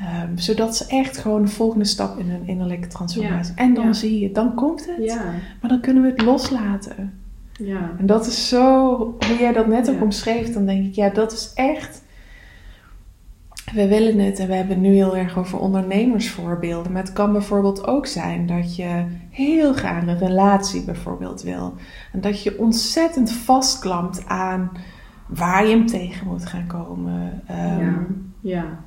[0.01, 3.53] Um, zodat ze echt gewoon de volgende stap in hun innerlijke transformatie.
[3.55, 5.05] En dan zie je, dan komt het.
[5.05, 5.23] Ja.
[5.61, 7.13] Maar dan kunnen we het loslaten.
[7.53, 7.91] Ja.
[7.97, 11.31] En dat is zo, hoe jij dat net ook omschreef, dan denk ik, ja, dat
[11.31, 12.05] is echt.
[13.73, 16.91] We willen het en we hebben het nu heel erg over ondernemersvoorbeelden.
[16.91, 21.73] Maar het kan bijvoorbeeld ook zijn dat je heel graag een relatie bijvoorbeeld wil.
[22.11, 24.71] En dat je ontzettend vastklampt aan
[25.27, 27.41] waar je hem tegen moet gaan komen.
[27.51, 28.55] Um, ja.
[28.55, 28.85] ja.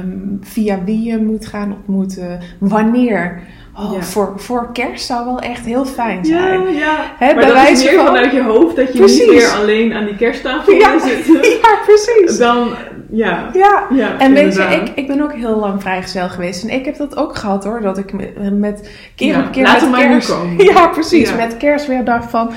[0.00, 2.40] Um, via wie je moet gaan ontmoeten.
[2.58, 3.42] Wanneer.
[3.74, 6.62] Oh, voor, voor kerst zou wel echt heel fijn zijn.
[6.62, 7.14] Ja, ja.
[7.18, 10.04] He, maar dat is meer van, vanuit je hoofd dat je niet meer alleen aan
[10.04, 11.26] die kersttafel ja, zit.
[11.62, 12.38] Ja, precies.
[12.38, 12.68] Dan,
[13.10, 13.50] ja.
[13.52, 16.62] Ja, ja en weet je, ik, ik ben ook heel lang vrijgezel geweest.
[16.62, 17.80] En ik heb dat ook gehad hoor.
[17.80, 18.12] Dat ik
[18.52, 20.34] met, keer op keer met kerst...
[20.56, 21.34] Ja, precies.
[21.34, 22.50] Met kerst weer dacht van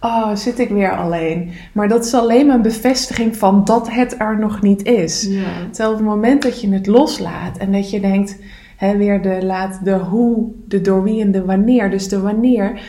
[0.00, 1.50] oh, zit ik weer alleen.
[1.72, 5.26] Maar dat is alleen maar een bevestiging van dat het er nog niet is.
[5.30, 5.42] Ja.
[5.70, 8.38] Terwijl op het moment dat je het loslaat en dat je denkt,
[8.76, 11.90] hè, weer de laat de hoe, de door wie en de wanneer.
[11.90, 12.80] Dus de wanneer,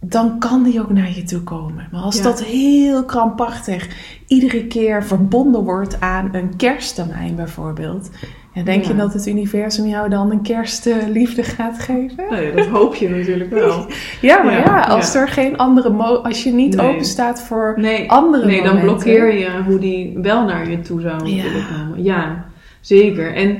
[0.00, 1.88] dan kan die ook naar je toe komen.
[1.92, 3.88] Maar als dat heel krampachtig
[4.26, 8.10] iedere keer verbonden wordt aan een kersttermijn bijvoorbeeld,
[8.52, 12.24] ja, denk je dat het universum jou dan een kerstliefde gaat geven?
[12.30, 13.86] Ja, dat hoop je natuurlijk wel.
[14.20, 15.90] ja, maar ja, als er geen andere
[16.22, 18.10] als je niet open staat voor nee.
[18.10, 22.02] andere Nee, dan blokkeer je hoe die wel naar je toe zou willen komen.
[22.02, 22.44] Ja,
[22.80, 23.34] zeker.
[23.34, 23.58] En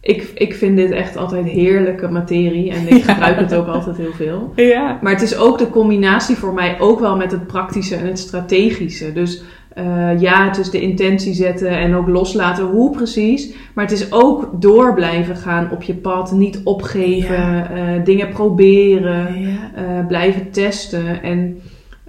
[0.00, 4.12] ik, ik vind dit echt altijd heerlijke materie en ik gebruik het ook altijd heel
[4.12, 4.52] veel.
[4.56, 4.98] Ja.
[5.02, 8.18] Maar het is ook de combinatie voor mij ook wel met het praktische en het
[8.18, 9.12] strategische.
[9.12, 9.42] Dus
[9.78, 13.54] uh, ja, het is de intentie zetten en ook loslaten hoe precies.
[13.74, 16.32] Maar het is ook door blijven gaan op je pad.
[16.32, 17.70] Niet opgeven, ja.
[17.70, 19.48] uh, dingen proberen, ja.
[19.78, 21.22] uh, blijven testen.
[21.22, 21.60] En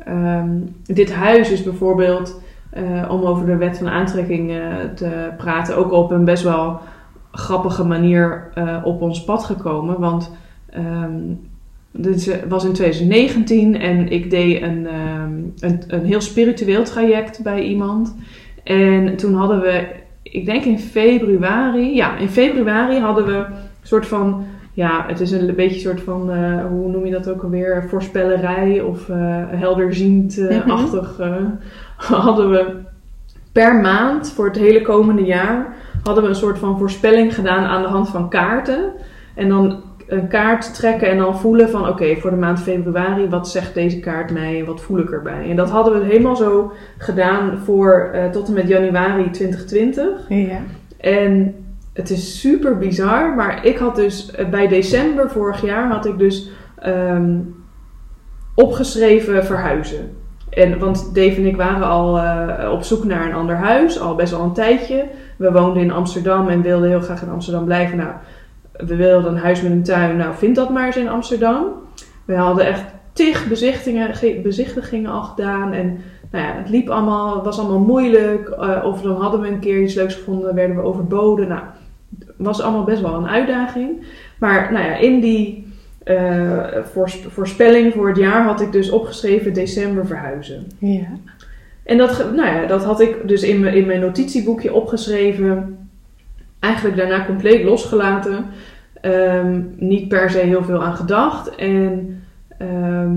[0.08, 2.42] um, dit huis is bijvoorbeeld,
[3.10, 4.52] om over de wet van aantrekking
[4.96, 6.80] te praten, ook op een best wel
[7.32, 8.52] grappige manier
[8.84, 10.00] op ons pad gekomen.
[10.00, 10.32] Want
[10.78, 11.40] um,
[11.94, 17.44] dit eh, was in 2019 en ik deed een, ehm, een, een heel spiritueel traject
[17.44, 18.16] bij iemand.
[18.64, 19.86] En toen hadden we,
[20.24, 25.32] ik denk in februari, ja, in februari hadden we een soort van, ja, het is
[25.32, 29.16] een beetje een soort van, uh, hoe noem je dat ook alweer, voorspellerij of uh,
[29.50, 31.18] helderziend-achtig.
[31.18, 31.46] Mhm.
[32.24, 32.76] hadden we
[33.52, 37.82] per maand voor het hele komende jaar, hadden we een soort van voorspelling gedaan aan
[37.82, 38.92] de hand van kaarten.
[39.36, 39.82] En dan
[40.14, 44.00] een kaart trekken en dan voelen van oké, voor de maand februari, wat zegt deze
[44.00, 45.50] kaart mij en wat voel ik erbij?
[45.50, 50.06] En dat hadden we helemaal zo gedaan voor uh, tot en met januari 2020.
[50.30, 50.60] Ja.
[50.98, 51.56] En
[51.94, 56.18] het is super bizar, maar ik had dus eh, bij december vorig jaar had ik
[56.18, 56.50] dus
[56.86, 57.56] um,
[58.56, 60.18] opgeschreven verhuizen.
[60.50, 64.16] En, want Dave en ik waren al uh, op zoek naar een ander huis, al
[64.16, 65.06] best wel een tijdje.
[65.38, 67.98] We woonden in Amsterdam en wilden heel graag in Amsterdam blijven.
[67.98, 68.12] Nou,
[68.78, 70.18] we wilden een huis met een tuin.
[70.18, 71.66] Nou, vind dat maar eens in Amsterdam.
[72.26, 72.84] We hadden echt
[73.14, 73.48] tig
[74.42, 75.74] bezichtigingen al gedaan.
[75.74, 75.98] En
[76.32, 78.50] nou ja, het liep allemaal, was allemaal moeilijk.
[78.50, 81.48] Uh, of dan hadden we een keer iets leuks gevonden, werden we overboden.
[81.48, 81.62] Nou,
[82.38, 84.06] was allemaal best wel een uitdaging.
[84.40, 85.72] Maar nou ja, in die
[86.06, 86.64] uh,
[87.28, 90.68] voorspelling voor het jaar had ik dus opgeschreven december verhuizen.
[90.78, 91.08] Ja.
[91.84, 95.78] En dat, nou ja, dat had ik dus in mijn, in mijn notitieboekje opgeschreven
[96.64, 98.46] eigenlijk daarna compleet losgelaten.
[99.02, 101.56] Ehm, niet per se heel veel aan gedacht.
[101.56, 102.22] En
[102.58, 103.16] ehm,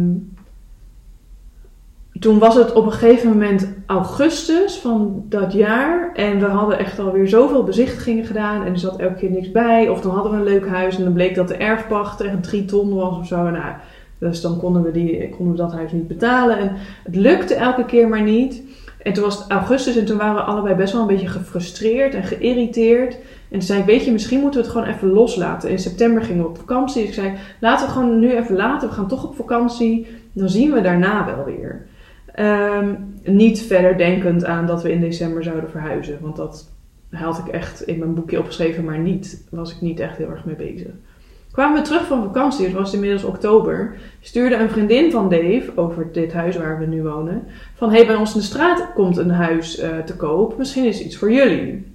[2.20, 6.10] toen was het op een gegeven moment augustus van dat jaar.
[6.14, 8.64] En we hadden echt alweer zoveel bezichtigingen gedaan.
[8.64, 9.88] En er zat elke keer niks bij.
[9.88, 10.96] Of dan hadden we een leuk huis.
[10.96, 13.50] En dan bleek dat de erfpacht echt drie ton was of zo.
[13.50, 13.74] Nou,
[14.18, 16.58] dus dan konden we, die, konden we dat huis niet betalen.
[16.58, 18.62] En het lukte elke keer maar niet.
[19.06, 22.14] En toen was het augustus en toen waren we allebei best wel een beetje gefrustreerd
[22.14, 23.16] en geïrriteerd.
[23.56, 25.70] En toen zei ik, weet je, misschien moeten we het gewoon even loslaten.
[25.70, 27.00] In september gingen we op vakantie.
[27.00, 28.88] Dus ik zei, laten we gewoon nu even laten.
[28.88, 30.06] We gaan toch op vakantie.
[30.32, 31.86] Dan zien we daarna wel weer.
[32.34, 36.18] Ehm, niet verder denkend aan dat we in december zouden verhuizen.
[36.20, 36.70] Want dat
[37.10, 40.44] had ik echt in mijn boekje opgeschreven, maar niet, was ik niet echt heel erg
[40.44, 40.90] mee bezig.
[41.52, 46.12] Kwamen we terug van vakantie, het was inmiddels oktober, stuurde een vriendin van Dave over
[46.12, 47.44] dit huis waar we nu wonen.
[47.74, 51.02] Van hey, bij ons in de straat komt een huis uh, te koop, misschien is
[51.02, 51.94] iets voor jullie.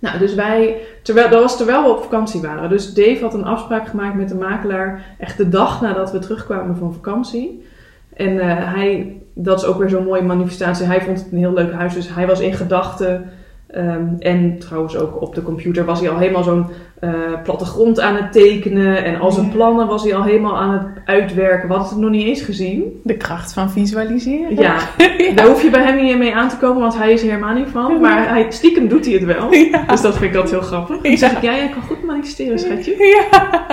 [0.00, 2.68] Nou, dus wij, terwijl, dat was terwijl we op vakantie waren.
[2.68, 6.76] Dus Dave had een afspraak gemaakt met de makelaar, echt de dag nadat we terugkwamen
[6.76, 7.66] van vakantie.
[8.14, 10.86] En uh, hij, dat is ook weer zo'n mooie manifestatie.
[10.86, 13.30] Hij vond het een heel leuk huis, dus hij was in gedachten
[13.76, 16.66] Um, en trouwens ook op de computer was hij al helemaal zo'n
[17.00, 17.10] uh,
[17.42, 19.04] plattegrond aan het tekenen.
[19.04, 21.68] En al zijn plannen was hij al helemaal aan het uitwerken.
[21.68, 23.00] We hadden het nog niet eens gezien.
[23.04, 24.54] De kracht van visualiseren.
[24.54, 24.76] Ja,
[25.18, 25.32] ja.
[25.34, 27.54] daar hoef je bij hem niet mee aan te komen, want hij is er helemaal
[27.54, 28.00] niet van.
[28.00, 29.52] Maar hij, stiekem doet hij het wel.
[29.70, 29.84] Ja.
[29.86, 31.00] Dus dat vind ik altijd heel grappig.
[31.00, 32.96] Dan zeg ik, ja, jij kan goed manifesteren, schatje.
[32.98, 33.66] Ja.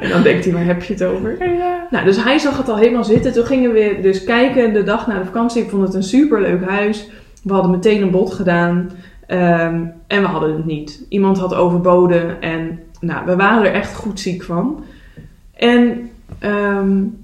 [0.00, 1.54] En dan denkt hij, waar heb je het over?
[1.54, 1.86] Ja.
[1.90, 3.32] Nou, dus hij zag het al helemaal zitten.
[3.32, 5.62] Toen gingen we dus kijken de dag na de vakantie.
[5.62, 7.08] Ik vond het een superleuk huis.
[7.42, 8.90] We hadden meteen een bod gedaan.
[9.34, 11.06] Um, en we hadden het niet.
[11.08, 14.84] Iemand had overboden en nou, we waren er echt goed ziek van.
[15.54, 17.16] En um,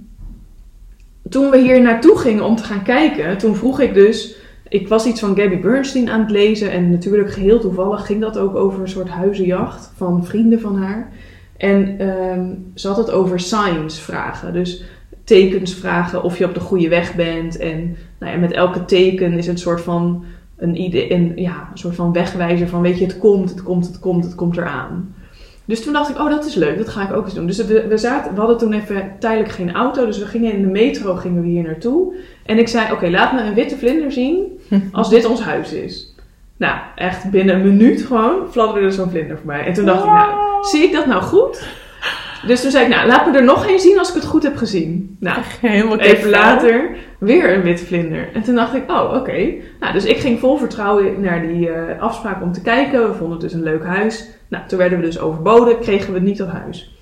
[1.29, 4.37] toen we hier naartoe gingen om te gaan kijken, toen vroeg ik dus.
[4.69, 8.39] Ik was iets van Gabby Bernstein aan het lezen en natuurlijk geheel toevallig ging dat
[8.39, 11.13] ook over een soort huizenjacht van vrienden van haar.
[11.57, 14.53] En um, ze had het over science vragen.
[14.53, 14.85] Dus
[15.25, 17.57] tekens vragen of je op de goede weg bent.
[17.57, 20.25] En nou ja, met elke teken is het een soort van
[20.61, 23.87] een, idee, een, ja, een soort van wegwijzer van weet je, het komt, het komt,
[23.87, 25.15] het komt, het komt eraan.
[25.65, 27.47] Dus toen dacht ik, oh dat is leuk, dat ga ik ook eens doen.
[27.47, 30.63] Dus we, we, zaten, we hadden toen even tijdelijk geen auto, dus we gingen in
[30.63, 32.15] de metro gingen we hier naartoe.
[32.47, 34.61] En ik zei, oké, laat me een witte vlinder zien
[34.93, 36.15] als dit ons huis is.
[36.57, 39.67] Nou, echt binnen een minuut gewoon fladderde er zo'n vlinder voorbij.
[39.67, 41.69] En toen dacht ik, nou, zie ik dat nou goed?
[42.47, 44.43] Dus toen zei ik, nou, laat me er nog één zien als ik het goed
[44.43, 45.17] heb gezien.
[45.21, 48.29] Nou, Helemaal even later weer een witte vlinder.
[48.33, 49.53] En toen dacht ik, oh, oké.
[49.81, 53.09] Nou, dus ik ging vol vertrouwen naar die uh, afspraak om te kijken.
[53.09, 54.29] We vonden het dus een leuk huis.
[54.49, 56.99] Nou, toen werden we dus overboden, kregen we niet dat huis.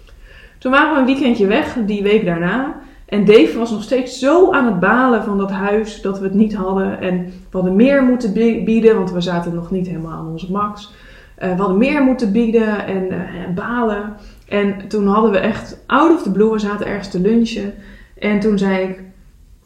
[0.59, 2.81] Toen waren we een weekendje weg, die week daarna.
[3.07, 6.35] En Dave was nog steeds zo aan het balen van dat huis dat we het
[6.35, 7.01] niet hadden.
[7.01, 8.33] En we hadden meer moeten
[8.64, 10.92] bieden, want we zaten nog niet helemaal aan onze max.
[11.38, 14.16] Uh, we hadden meer moeten bieden en, uh, en balen.
[14.48, 17.74] En toen hadden we echt out of the blue, we zaten ergens te lunchen.
[18.18, 19.00] En toen zei ik,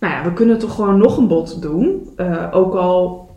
[0.01, 2.11] nou ja, we kunnen toch gewoon nog een bod doen.
[2.17, 3.31] Uh, ook al,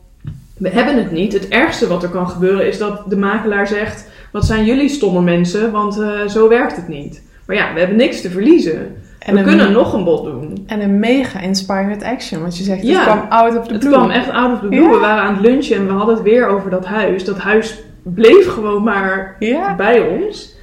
[0.58, 1.34] we hebben het niet.
[1.34, 5.22] Het ergste wat er kan gebeuren is dat de makelaar zegt, wat zijn jullie stomme
[5.22, 7.24] mensen, want uh, zo werkt het niet.
[7.46, 8.96] Maar ja, we hebben niks te verliezen.
[9.20, 10.64] En we kunnen nog een bod doen.
[10.68, 12.42] En een mega inspired action.
[12.42, 13.80] Want je zegt, het kwam out of the blue.
[13.80, 14.82] Het kwam echt out of the blue.
[14.82, 14.90] Ja.
[14.90, 17.26] We waren aan het lunchen en we hadden het weer over dat huis.
[17.26, 19.76] Dat huis bleef gewoon maar ja.
[19.76, 20.56] bij ons.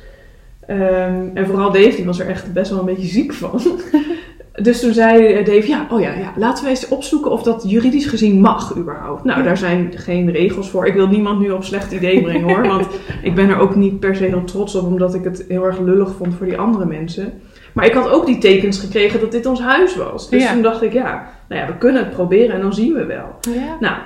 [0.73, 3.61] Um, en vooral Dave, die was er echt best wel een beetje ziek van.
[4.63, 8.07] dus toen zei Dave, ja, oh ja, ja, laten we eens opzoeken of dat juridisch
[8.07, 9.25] gezien mag überhaupt.
[9.25, 10.87] Nou, daar zijn geen regels voor.
[10.87, 12.67] Ik wil niemand nu op slecht idee brengen hoor.
[12.67, 12.87] want
[13.23, 15.79] ik ben er ook niet per se heel trots op, omdat ik het heel erg
[15.79, 17.33] lullig vond voor die andere mensen.
[17.73, 20.31] Maar ik had ook die tekens gekregen dat dit ons huis was.
[20.31, 23.05] Dus toen dacht ik, ja, nou ja, we kunnen het proberen en dan zien we
[23.05, 23.39] wel.
[23.41, 23.77] Ja.
[23.81, 23.97] Nou,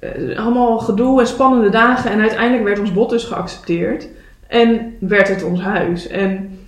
[0.00, 2.10] uh, allemaal gedoe en spannende dagen.
[2.10, 4.08] En uiteindelijk werd ons bod dus geaccepteerd.
[4.52, 6.08] En werd het ons huis.
[6.08, 6.58] En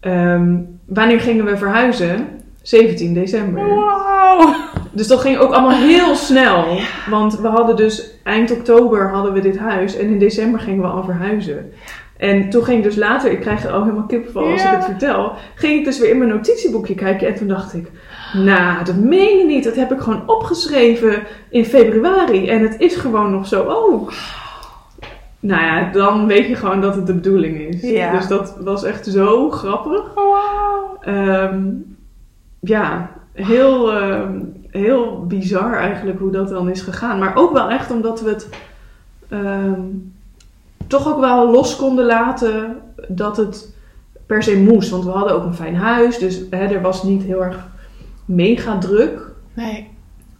[0.00, 2.26] um, wanneer gingen we verhuizen?
[2.62, 3.64] 17 december.
[3.64, 4.54] Wow.
[4.90, 6.78] Dus dat ging ook allemaal heel snel.
[7.10, 9.96] Want we hadden dus eind oktober hadden we dit huis.
[9.96, 11.72] En in december gingen we al verhuizen.
[12.16, 14.84] En toen ging ik dus later, ik krijg er al helemaal kippenval als ik het
[14.84, 15.32] vertel.
[15.54, 17.28] Ging ik dus weer in mijn notitieboekje kijken.
[17.28, 17.90] En toen dacht ik,
[18.32, 19.64] nou, dat meen je niet.
[19.64, 22.48] Dat heb ik gewoon opgeschreven in februari.
[22.48, 23.62] En het is gewoon nog zo.
[23.62, 24.10] Oh,
[25.42, 27.80] nou ja, dan weet je gewoon dat het de bedoeling is.
[28.12, 30.16] Dus dat was echt zo grappig.
[30.16, 30.36] Oh,
[31.04, 31.14] wow.
[31.16, 31.96] Um,
[32.60, 37.18] ja, heel, um, heel bizar eigenlijk hoe dat dan is gegaan.
[37.18, 38.48] Maar ook wel echt omdat we het
[39.30, 40.14] um,
[40.86, 42.76] toch ook wel los konden laten
[43.08, 43.74] dat het
[44.26, 44.90] per se moest.
[44.90, 47.68] Want we hadden ook een fijn huis, dus hè, er was niet heel erg
[48.24, 49.30] mega druk.
[49.54, 49.90] Nee.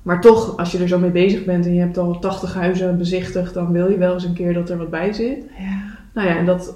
[0.02, 2.98] Maar toch, als je er zo mee bezig bent en je hebt al 80 huizen
[2.98, 5.44] bezichtigd, dan wil je wel eens een keer dat er wat bij zit.
[5.58, 5.98] Ja.
[6.14, 6.74] Nou ja, en dat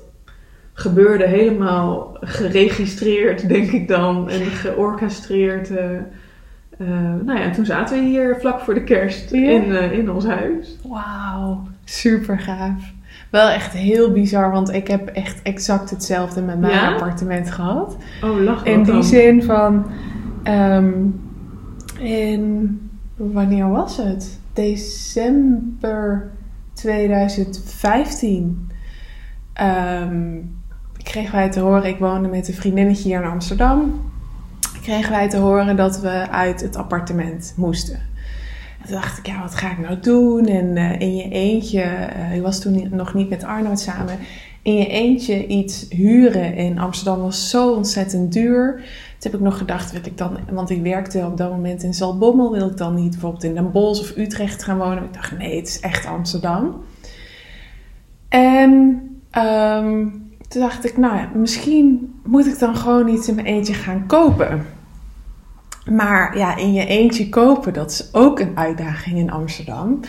[0.72, 5.70] gebeurde helemaal geregistreerd, denk ik dan, en georchestreerd.
[5.70, 6.88] Uh,
[7.22, 10.76] nou ja, toen zaten we hier vlak voor de kerst in, in ons huis.
[10.82, 12.94] Wauw, super gaaf.
[13.30, 17.96] Wel echt heel bizar, want ik heb echt exact hetzelfde met mijn appartement gehad.
[18.24, 19.86] Oh, lach In die zin van,
[20.42, 20.92] ehm,
[21.98, 22.80] in,
[23.16, 24.38] wanneer was het?
[24.52, 26.30] December
[26.72, 28.70] 2015
[29.60, 30.58] um,
[31.02, 34.10] kregen wij te horen, ik woonde met een vriendinnetje hier in Amsterdam,
[34.82, 38.00] kregen wij te horen dat we uit het appartement moesten.
[38.80, 40.46] En toen dacht ik, ja, wat ga ik nou doen?
[40.46, 44.18] En uh, in je eentje, uh, ik was toen nog niet met Arnoud samen,
[44.62, 48.84] in je eentje iets huren in Amsterdam was zo ontzettend duur.
[49.26, 52.52] Heb ik nog gedacht, wil ik dan, want ik werkte op dat moment in Zaltbommel,
[52.52, 55.04] wil ik dan niet bijvoorbeeld in Den Bosch of Utrecht gaan wonen?
[55.04, 56.82] Ik dacht, nee, het is echt Amsterdam.
[58.28, 58.70] En
[59.38, 63.74] um, toen dacht ik, nou ja, misschien moet ik dan gewoon iets in mijn eentje
[63.74, 64.66] gaan kopen.
[65.90, 70.00] Maar ja, in je eentje kopen, dat is ook een uitdaging in Amsterdam.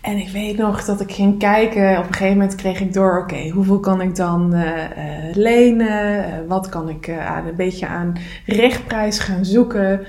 [0.00, 1.98] En ik weet nog dat ik ging kijken.
[1.98, 6.18] Op een gegeven moment kreeg ik door: oké, hoeveel kan ik dan uh, uh, lenen?
[6.18, 10.06] Uh, wat kan ik een beetje aan rechtprijs gaan zoeken?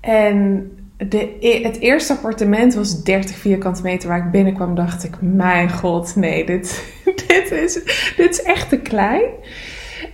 [0.00, 4.74] En de, e, het eerste appartement was 30 vierkante meter waar ik binnenkwam.
[4.74, 6.94] Dacht ik, mijn god, nee, dit,
[7.26, 7.72] dit, is,
[8.16, 9.22] dit is echt te klein.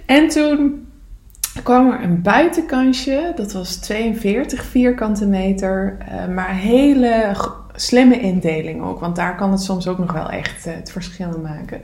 [0.07, 0.87] En toen
[1.63, 3.33] kwam er een buitenkantje.
[3.37, 5.97] Dat was 42 vierkante meter.
[6.01, 7.37] Uh, maar hele
[7.75, 9.01] slimme indeling ook.
[9.01, 11.81] Want daar kan het soms ook nog wel echt uh, het verschil maken.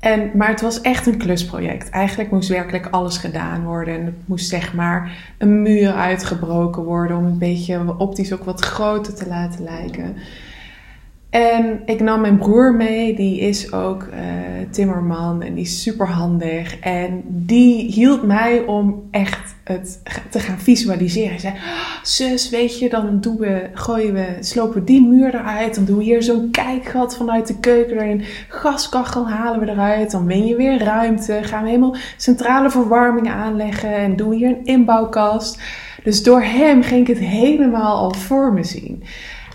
[0.00, 1.90] En, maar het was echt een klusproject.
[1.90, 3.94] Eigenlijk moest werkelijk alles gedaan worden.
[3.94, 8.60] En het moest zeg maar een muur uitgebroken worden om een beetje optisch ook wat
[8.60, 10.16] groter te laten lijken.
[11.30, 14.18] En ik nam mijn broer mee, die is ook uh,
[14.70, 16.78] timmerman en die is super handig.
[16.78, 21.30] En die hield mij om echt het te gaan visualiseren.
[21.30, 25.74] Hij zei, oh, zus, weet je, dan doen we, gooien we, slopen die muur eruit.
[25.74, 28.22] Dan doen we hier zo'n kijkgat vanuit de keuken erin.
[28.48, 30.10] Gaskachel halen we eruit.
[30.10, 31.38] Dan win je weer ruimte.
[31.42, 33.94] Gaan we helemaal centrale verwarming aanleggen.
[33.94, 35.60] En doen we hier een inbouwkast.
[36.02, 39.02] Dus door hem ging ik het helemaal al voor me zien.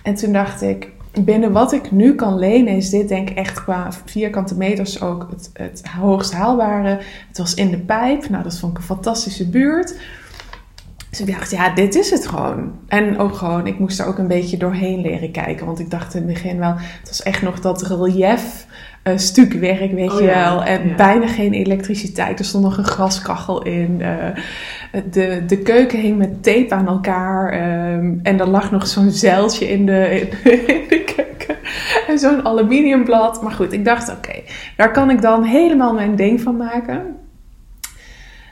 [0.04, 3.63] En toen dacht ik, binnen wat ik nu kan lenen, is dit denk ik echt
[3.63, 7.00] qua vierkante meters ook het, het hoogst haalbare.
[7.28, 8.30] Het was in de pijp.
[8.30, 9.95] Nou, dat vond ik een fantastische buurt.
[11.10, 12.71] Dus ik dacht, ja, dit is het gewoon.
[12.88, 15.65] En ook gewoon, ik moest er ook een beetje doorheen leren kijken.
[15.65, 18.65] Want ik dacht in het begin wel, het was echt nog dat relief
[19.04, 20.64] uh, stukwerk, weet oh je wel.
[20.64, 22.40] En bijna geen elektriciteit.
[22.40, 24.00] Er stond nog een gaskachel in.
[24.02, 24.26] Uh,
[25.12, 27.54] de, de keuken hing met tape aan elkaar.
[27.94, 30.10] Um, en er lag nog zo'n zeiltje in de,
[30.68, 31.56] in, de keuken.
[32.08, 33.42] En zo'n aluminiumblad.
[33.42, 34.42] Maar goed, ik dacht, oké,
[34.78, 37.16] daar kan ik dan helemaal mijn ding van maken.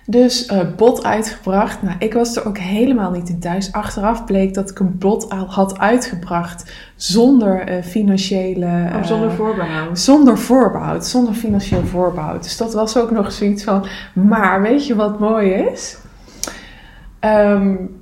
[0.10, 1.82] Dus uh, bot uitgebracht.
[1.82, 3.72] Nou, ik was er ook helemaal niet in thuis.
[3.72, 8.66] Achteraf bleek dat ik een bot al had uitgebracht zonder uh, financiële...
[8.66, 10.00] Uh, zonder voorbehoud.
[10.00, 12.44] Zonder voorbehoud, zonder financieel voorbehoud.
[12.44, 13.86] Dus dat was ook nog zoiets van...
[14.14, 15.98] Maar weet je wat mooi is?
[17.22, 17.98] Um,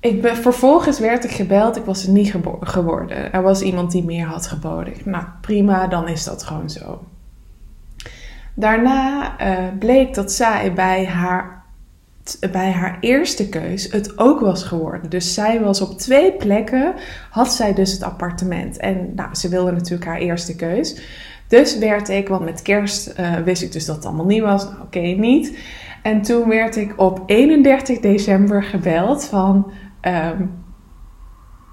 [0.00, 1.76] ik ben, vervolgens werd ik gebeld.
[1.76, 3.32] Ik was er niet geworden.
[3.32, 4.92] Er was iemand die meer had geboden.
[5.04, 7.00] Nou, prima, dan is dat gewoon zo.
[8.54, 11.62] Daarna uh, bleek dat zij bij haar,
[12.52, 15.10] bij haar eerste keus het ook was geworden.
[15.10, 16.94] Dus zij was op twee plekken,
[17.30, 18.76] had zij dus het appartement.
[18.76, 21.00] En nou, ze wilde natuurlijk haar eerste keus.
[21.48, 24.64] Dus werd ik, want met kerst uh, wist ik dus dat het allemaal niet was.
[24.64, 25.58] Nou, Oké, niet.
[26.02, 29.72] En toen werd ik op 31 december gebeld van...
[30.02, 30.50] Um,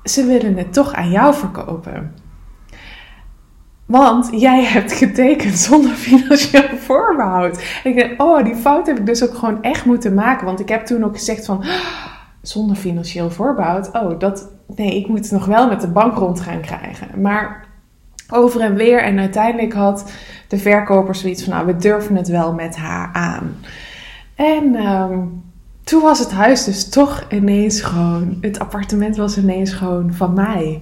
[0.04, 2.14] ze willen het toch aan jou verkopen.
[3.88, 7.64] Want jij hebt getekend zonder financieel voorbehoud.
[7.84, 10.46] En ik denk, oh, die fout heb ik dus ook gewoon echt moeten maken.
[10.46, 11.64] Want ik heb toen ook gezegd van,
[12.42, 13.90] zonder financieel voorbehoud.
[13.94, 17.22] Oh, dat, nee, ik moet het nog wel met de bank rond gaan krijgen.
[17.22, 17.66] Maar
[18.30, 19.04] over en weer.
[19.04, 20.12] En uiteindelijk had
[20.48, 23.56] de verkoper zoiets van, nou, we durven het wel met haar aan.
[24.36, 25.44] En um,
[25.84, 30.82] toen was het huis dus toch ineens gewoon, het appartement was ineens gewoon van mij.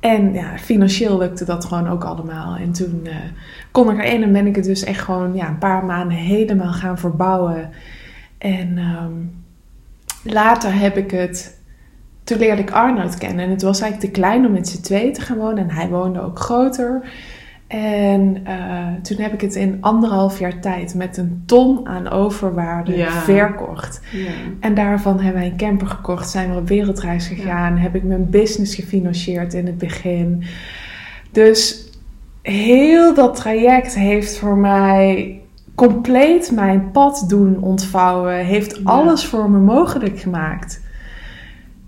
[0.00, 2.56] En ja, financieel lukte dat gewoon ook allemaal.
[2.56, 3.14] En toen uh,
[3.70, 6.72] kon ik erin en ben ik het dus echt gewoon ja, een paar maanden helemaal
[6.72, 7.70] gaan verbouwen.
[8.38, 9.44] En um,
[10.22, 11.58] later heb ik het.
[12.24, 13.44] Toen leerde ik Arnoud kennen.
[13.44, 15.68] En het was eigenlijk te klein om met z'n twee te gaan wonen.
[15.68, 17.12] En hij woonde ook groter.
[17.70, 23.06] En uh, toen heb ik het in anderhalf jaar tijd met een ton aan overwaarde
[23.10, 24.00] verkocht.
[24.12, 24.30] Ja.
[24.60, 28.30] En daarvan hebben wij een camper gekocht, zijn we op wereldreis gegaan, heb ik mijn
[28.30, 30.44] business gefinancierd in het begin.
[31.32, 31.88] Dus
[32.42, 35.40] heel dat traject heeft voor mij
[35.74, 38.44] compleet mijn pad doen ontvouwen.
[38.44, 40.80] Heeft alles voor me mogelijk gemaakt.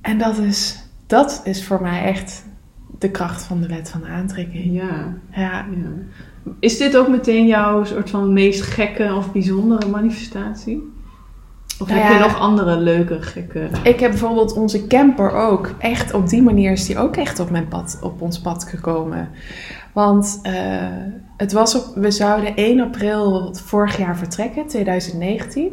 [0.01, 2.45] En dat is, dat is voor mij echt
[3.03, 4.75] de kracht van de wet van aantrekking.
[4.75, 5.15] Ja.
[5.31, 5.67] ja.
[6.59, 10.93] Is dit ook meteen jouw soort van meest gekke of bijzondere manifestatie?
[11.79, 13.69] Of heb je nog andere leuke, gekke...
[13.83, 15.71] Ik heb bijvoorbeeld onze camper ook.
[15.79, 19.29] Echt op die manier is die ook echt op, mijn pad, op ons pad gekomen.
[19.93, 20.53] Want uh,
[21.37, 25.73] het was op, we zouden 1 april vorig jaar vertrekken, 2019.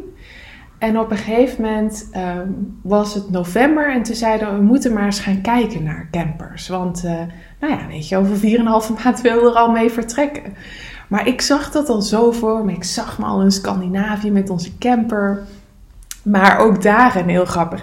[0.80, 4.92] En op een gegeven moment um, was het november en toen zeiden we, we moeten
[4.92, 6.68] maar eens gaan kijken naar campers.
[6.68, 7.12] Want, uh,
[7.60, 8.42] nou ja, weet je, over 4,5
[9.04, 10.42] maand wilden we er al mee vertrekken.
[11.08, 12.72] Maar ik zag dat al zo voor me.
[12.72, 15.42] Ik zag me al in Scandinavië met onze camper.
[16.22, 17.82] Maar ook daarin heel grappig.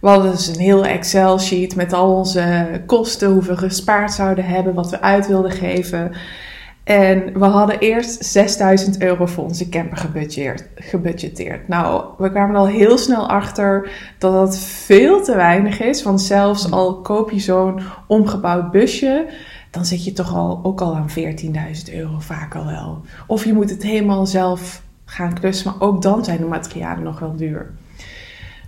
[0.00, 4.74] We hadden dus een heel Excel-sheet met al onze kosten, hoeveel we gespaard zouden hebben,
[4.74, 6.12] wat we uit wilden geven.
[6.84, 9.98] En we hadden eerst 6000 euro voor onze camper
[10.74, 11.68] gebudgeteerd.
[11.68, 16.02] Nou, we kwamen al heel snel achter dat dat veel te weinig is.
[16.02, 19.26] Want zelfs al koop je zo'n omgebouwd busje,
[19.70, 23.00] dan zit je toch al, ook al aan 14.000 euro vaak al wel.
[23.26, 27.18] Of je moet het helemaal zelf gaan klussen, maar ook dan zijn de materialen nog
[27.18, 27.70] wel duur.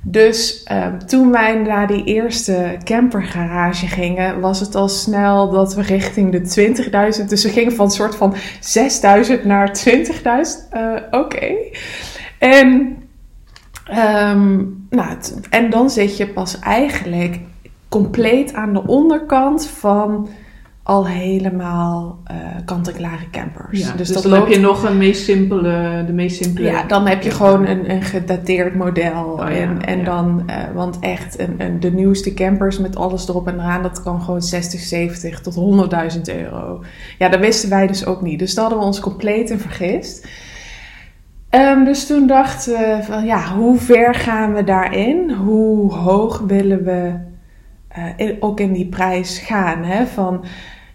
[0.07, 5.82] Dus um, toen wij naar die eerste campergarage gingen, was het al snel dat we
[5.82, 6.72] richting de
[7.20, 7.28] 20.000.
[7.28, 9.92] Dus we gingen van een soort van 6.000 naar 20.000.
[10.76, 11.55] Uh, Oké.
[12.38, 12.96] En,
[13.90, 15.16] um, nou,
[15.50, 17.40] en dan zit je pas eigenlijk
[17.88, 20.28] compleet aan de onderkant van
[20.87, 23.78] al helemaal uh, kant-en-klare campers.
[23.78, 26.66] Ja, dus, dus dan heb je nog een meest simpele, de meest simpele.
[26.66, 29.24] Ja, dan heb je gewoon een, een gedateerd model.
[29.24, 33.47] Oh, en en dan, uh, want echt, een, een, de nieuwste campers met alles erop
[33.47, 35.55] en eraan, dat kan gewoon 60, 70 tot
[36.16, 36.85] 100.000 euro.
[37.18, 38.39] Ja, dat wisten wij dus ook niet.
[38.39, 40.28] Dus daar hadden we ons compleet in vergist.
[41.51, 45.30] Um, dus toen dachten we van ja, hoe ver gaan we daarin?
[45.30, 47.14] Hoe hoog willen we
[48.18, 49.82] uh, ook in die prijs gaan?
[49.82, 50.07] Hè?
[50.07, 50.45] Van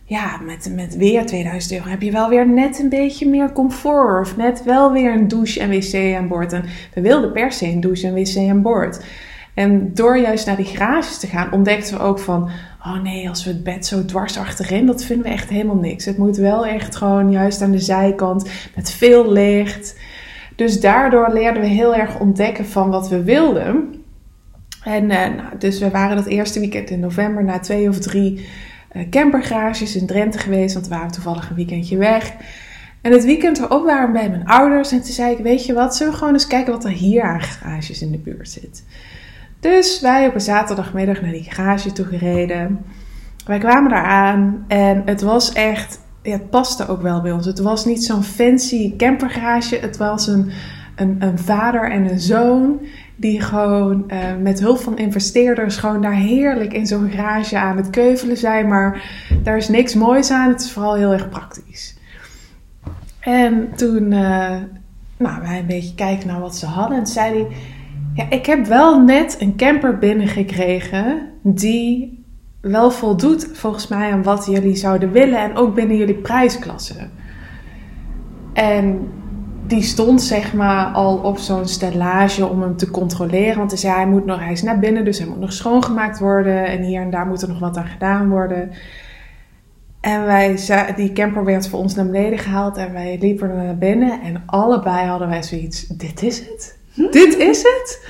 [0.10, 4.28] ja, met, met weer 2000 euro heb je wel weer net een beetje meer comfort.
[4.28, 6.54] Of net wel weer een douche en wc aan boord.
[6.54, 9.04] En we wilden per se een douche en wc aan boord.
[9.54, 12.50] En door juist naar die garages te gaan, ontdekten we ook van...
[12.86, 16.06] Oh nee, als we het bed zo dwars achterin, dat vinden we echt helemaal niks.
[16.06, 20.00] Het moet wel echt gewoon juist aan de zijkant, met veel licht.
[20.56, 24.04] Dus daardoor leerden we heel erg ontdekken van wat we wilden.
[24.84, 28.48] En uh, nou, dus we waren dat eerste weekend in november na twee of drie
[29.10, 32.34] campergarages in Drenthe geweest, want we waren toevallig een weekendje weg.
[33.02, 35.74] En het weekend erop waren we bij mijn ouders en toen zei ik, weet je
[35.74, 38.84] wat, zullen we gewoon eens kijken wat er hier aan garages in de buurt zit.
[39.60, 42.86] Dus wij op een zaterdagmiddag naar die garage toe gereden.
[43.46, 47.46] Wij kwamen daar aan en het was echt, ja, het paste ook wel bij ons.
[47.46, 50.52] Het was niet zo'n fancy campergarage, het was een,
[50.96, 52.80] een, een vader en een zoon
[53.20, 57.90] die gewoon uh, met hulp van investeerders gewoon daar heerlijk in zo'n garage aan het
[57.90, 58.68] keuvelen zijn.
[58.68, 59.04] Maar
[59.44, 60.50] daar is niks moois aan.
[60.50, 61.98] Het is vooral heel erg praktisch.
[63.20, 64.56] En toen, uh,
[65.18, 66.98] nou, wij een beetje kijken naar wat ze hadden.
[66.98, 67.48] En zei hij,
[68.14, 72.24] ja, ik heb wel net een camper binnengekregen die
[72.62, 75.40] wel voldoet volgens mij aan wat jullie zouden willen.
[75.40, 77.08] En ook binnen jullie prijsklasse.
[78.54, 79.08] En
[79.70, 83.58] die stond zeg maar al op zo'n stellage om hem te controleren.
[83.58, 86.20] Want hij zei, hij, moet nog, hij is naar binnen, dus hij moet nog schoongemaakt
[86.20, 86.66] worden.
[86.66, 88.72] En hier en daar moet er nog wat aan gedaan worden.
[90.02, 90.60] En wij,
[90.96, 94.22] die camper werd voor ons naar beneden gehaald en wij liepen er naar binnen.
[94.22, 96.78] En allebei hadden wij zoiets, dit is het.
[97.12, 98.08] Dit is het.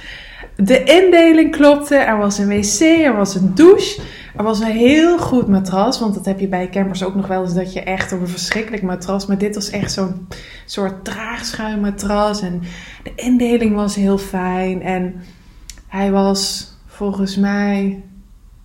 [0.56, 4.02] De indeling klopte, er was een wc, er was een douche.
[4.40, 7.44] Er was een heel goed matras, want dat heb je bij campers ook nog wel
[7.44, 9.26] eens dat je echt op een verschrikkelijk matras.
[9.26, 10.28] Maar dit was echt zo'n
[10.66, 12.62] soort traagschuimmatras en
[13.04, 14.82] de indeling was heel fijn.
[14.82, 15.16] En
[15.88, 18.04] hij was volgens mij,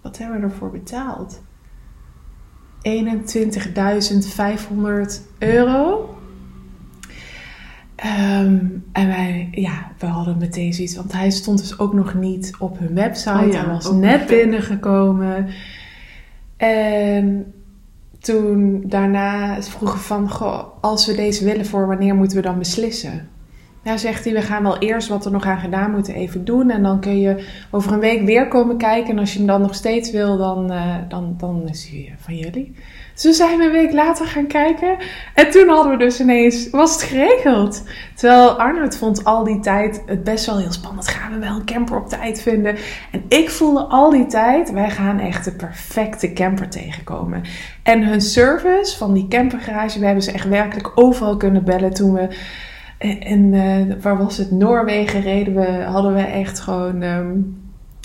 [0.02, 1.42] wat hebben we ervoor betaald?
[2.82, 2.92] 21.500
[5.38, 6.14] euro.
[8.04, 12.54] Um, en wij, ja, we hadden meteen zoiets, want hij stond dus ook nog niet
[12.58, 13.30] op hun website.
[13.30, 15.46] Oh hij was net binnengekomen.
[16.56, 17.52] En
[18.18, 23.28] toen daarna vroegen van, goh, als we deze willen, voor wanneer moeten we dan beslissen?
[23.84, 26.70] Ja, zegt hij, we gaan wel eerst wat er nog aan gedaan moeten even doen.
[26.70, 29.10] En dan kun je over een week weer komen kijken.
[29.10, 32.36] En als je hem dan nog steeds wil, dan, uh, dan, dan is hij van
[32.36, 32.74] jullie.
[33.14, 34.96] Zo zijn we een week later gaan kijken.
[35.34, 37.82] En toen hadden we dus ineens, was het geregeld.
[38.14, 41.08] Terwijl Arnold vond al die tijd het best wel heel spannend.
[41.08, 42.76] Gaan we wel een camper op tijd vinden?
[43.10, 47.42] En ik voelde al die tijd, wij gaan echt de perfecte camper tegenkomen.
[47.82, 52.12] En hun service van die campergarage, we hebben ze echt werkelijk overal kunnen bellen toen
[52.12, 52.28] we
[53.20, 54.50] En, uh, waar was het?
[54.50, 57.32] Noorwegen reden we, hadden we echt gewoon ehm,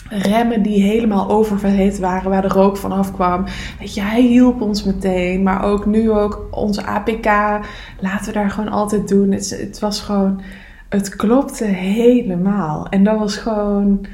[0.10, 3.46] remmen die helemaal oververhit waren, waar de rook vanaf kwam.
[3.80, 5.44] Weet je, hij hielp ons meteen.
[5.44, 7.26] Maar ook nu ook onze APK,
[8.00, 9.32] laten we daar gewoon altijd doen.
[9.32, 10.42] Het, het was gewoon,
[10.90, 12.88] het klopte helemaal.
[12.90, 14.06] En dat was gewoon,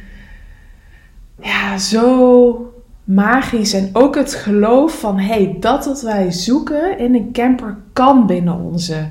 [1.41, 2.73] ja, zo
[3.03, 3.73] magisch.
[3.73, 8.27] En ook het geloof van, hé, hey, dat wat wij zoeken in een camper kan
[8.27, 9.07] binnen onze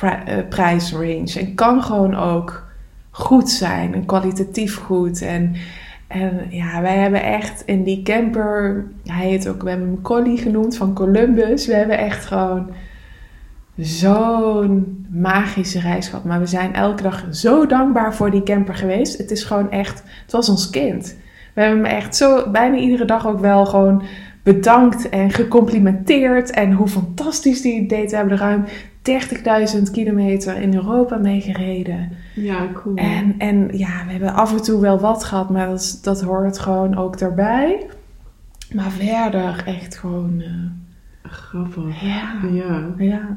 [0.00, 0.12] eh,
[0.48, 1.38] prijsrange.
[1.38, 2.66] En kan gewoon ook
[3.10, 5.22] goed zijn en kwalitatief goed.
[5.22, 5.54] En,
[6.08, 10.38] en ja, wij hebben echt in die camper, hij heet ook, we hebben hem Collie
[10.38, 11.66] genoemd van Columbus.
[11.66, 12.70] We hebben echt gewoon
[13.76, 16.24] zo'n magische reis gehad.
[16.24, 19.18] Maar we zijn elke dag zo dankbaar voor die camper geweest.
[19.18, 21.16] Het is gewoon echt, het was ons kind.
[21.54, 24.02] We hebben hem echt zo bijna iedere dag ook wel gewoon
[24.42, 26.50] bedankt en gecomplimenteerd.
[26.50, 28.10] En hoe fantastisch die het deed.
[28.10, 28.64] Hebben er ruim
[29.08, 32.10] 30.000 kilometer in Europa mee gereden.
[32.34, 32.96] Ja, cool.
[32.96, 36.58] En, en ja, we hebben af en toe wel wat gehad, maar dat, dat hoort
[36.58, 37.86] gewoon ook erbij.
[38.74, 40.40] Maar verder echt gewoon...
[40.40, 40.46] Uh...
[41.22, 42.00] Grappig.
[42.02, 42.34] Ja.
[42.52, 42.94] ja.
[42.98, 43.36] ja.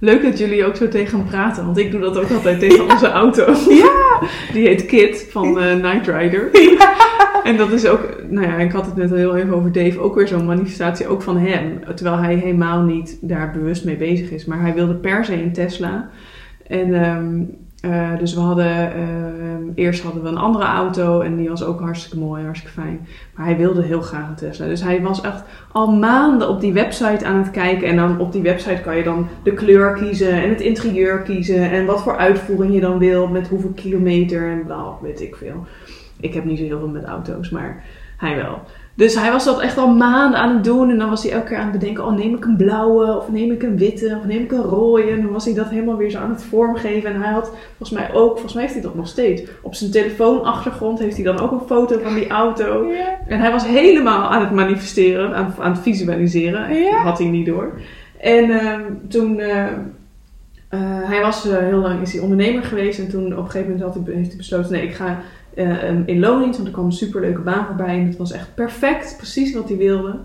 [0.00, 2.82] Leuk dat jullie ook zo tegen hem praten, want ik doe dat ook altijd tegen
[2.82, 3.54] onze auto.
[3.68, 4.20] Ja!
[4.52, 6.60] Die heet Kit van uh, Night Rider.
[6.60, 6.94] Ja.
[7.44, 10.00] En dat is ook, nou ja, ik had het net al heel even over Dave,
[10.00, 11.80] ook weer zo'n manifestatie ook van hem.
[11.94, 14.44] Terwijl hij helemaal niet daar bewust mee bezig is.
[14.44, 16.10] Maar hij wilde per se een Tesla.
[16.66, 21.48] En um, uh, dus we hadden, uh, eerst hadden we een andere auto en die
[21.48, 23.06] was ook hartstikke mooi, hartstikke fijn.
[23.34, 24.66] Maar hij wilde heel graag een Tesla.
[24.66, 27.88] Dus hij was echt al maanden op die website aan het kijken.
[27.88, 31.70] En dan op die website kan je dan de kleur kiezen en het interieur kiezen.
[31.70, 35.66] En wat voor uitvoering je dan wil, met hoeveel kilometer en bla, weet ik veel.
[36.20, 37.84] Ik heb niet zo heel veel met auto's, maar
[38.16, 38.62] hij wel.
[39.00, 40.90] Dus hij was dat echt al maanden aan het doen.
[40.90, 43.30] En dan was hij elke keer aan het bedenken: oh, neem ik een blauwe, of
[43.30, 45.10] neem ik een witte, of neem ik een rode.
[45.10, 47.14] En dan was hij dat helemaal weer zo aan het vormgeven.
[47.14, 49.42] En hij had volgens mij ook, volgens mij heeft hij dat nog steeds.
[49.62, 52.90] Op zijn telefoonachtergrond heeft hij dan ook een foto van die auto.
[53.26, 56.74] En hij was helemaal aan het manifesteren, aan, aan het visualiseren.
[56.74, 57.02] Ja.
[57.02, 57.80] Had hij niet door.
[58.20, 58.74] En uh,
[59.08, 59.38] toen.
[59.38, 59.66] Uh,
[60.70, 62.98] uh, hij was heel lang is hij ondernemer geweest.
[62.98, 65.20] En toen op een gegeven moment had hij, heeft hij besloten: nee, ik ga
[65.54, 69.14] uh, in lonings, want er kwam een superleuke baan voorbij en het was echt perfect,
[69.16, 70.18] precies wat hij wilde.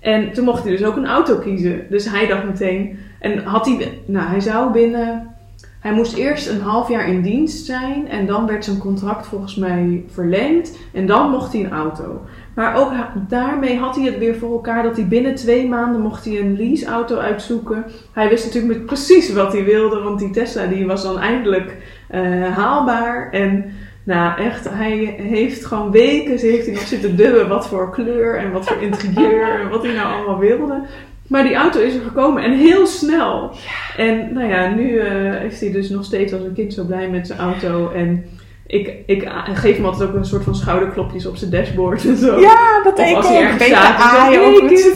[0.00, 1.86] En toen mocht hij dus ook een auto kiezen.
[1.90, 5.32] Dus hij dacht meteen, en had hij, nou hij zou binnen,
[5.80, 9.56] hij moest eerst een half jaar in dienst zijn en dan werd zijn contract volgens
[9.56, 12.20] mij verlengd en dan mocht hij een auto.
[12.54, 12.92] Maar ook
[13.28, 16.56] daarmee had hij het weer voor elkaar dat hij binnen twee maanden mocht hij een
[16.56, 17.84] leaseauto uitzoeken.
[18.12, 21.76] Hij wist natuurlijk precies wat hij wilde, want die Tesla die was dan eindelijk
[22.14, 23.64] uh, haalbaar en
[24.04, 28.52] nou, echt, hij heeft gewoon weken heeft hij nog zitten dubben wat voor kleur en
[28.52, 30.82] wat voor interieur en wat hij nou allemaal wilde.
[31.26, 33.50] Maar die auto is er gekomen en heel snel.
[33.96, 37.08] En nou ja, nu uh, is hij dus nog steeds als een kind zo blij
[37.08, 37.90] met zijn auto.
[37.90, 38.24] En
[38.66, 42.40] ik, ik geef hem altijd ook een soort van schouderklopjes op zijn dashboard en zo.
[42.40, 43.24] Ja, dat deed ik ook.
[43.24, 44.62] Een beetje aaien.
[44.62, 44.86] dat is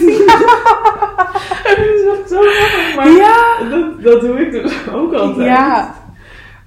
[2.19, 2.41] echt zo
[2.97, 3.69] Maar ja.
[3.71, 5.47] dat, dat doe ik dus ook altijd.
[5.47, 5.95] Ja.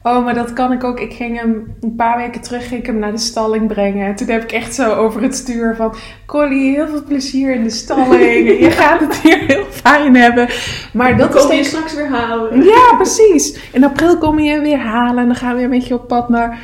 [0.04, 1.00] Oh, maar dat kan ik ook.
[1.00, 4.08] Ik ging hem een paar weken terug ging ik hem naar de stalling brengen.
[4.08, 5.95] En toen heb ik echt zo over het stuur van...
[6.26, 8.47] Collie, heel veel plezier in de stalling.
[8.66, 10.47] je gaat het hier heel fijn hebben.
[10.93, 12.64] Maar dat dan kom je straks weer halen.
[12.64, 13.60] Ja, precies.
[13.72, 16.30] In april kom je weer halen en dan gaan we weer met je op pad.
[16.30, 16.60] Maar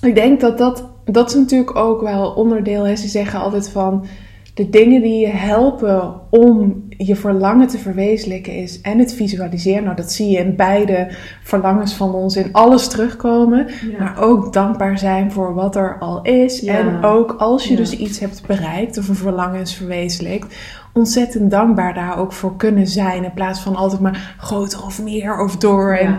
[0.00, 0.90] ik denk dat dat...
[1.04, 2.86] Dat is natuurlijk ook wel onderdeel.
[2.86, 2.96] Hè.
[2.96, 4.06] Ze zeggen altijd van
[4.54, 9.84] de dingen die je helpen om je verlangen te verwezenlijken is en het visualiseren.
[9.84, 11.08] Nou, dat zie je in beide
[11.42, 13.66] verlangens van ons in alles terugkomen.
[13.98, 16.64] Maar ook dankbaar zijn voor wat er al is.
[16.64, 20.56] En ook als je dus iets hebt bereikt of een verlangen is verwezenlijkt,
[20.92, 23.24] ontzettend dankbaar daar ook voor kunnen zijn.
[23.24, 25.92] In plaats van altijd maar groter of meer of door.
[25.92, 26.16] En,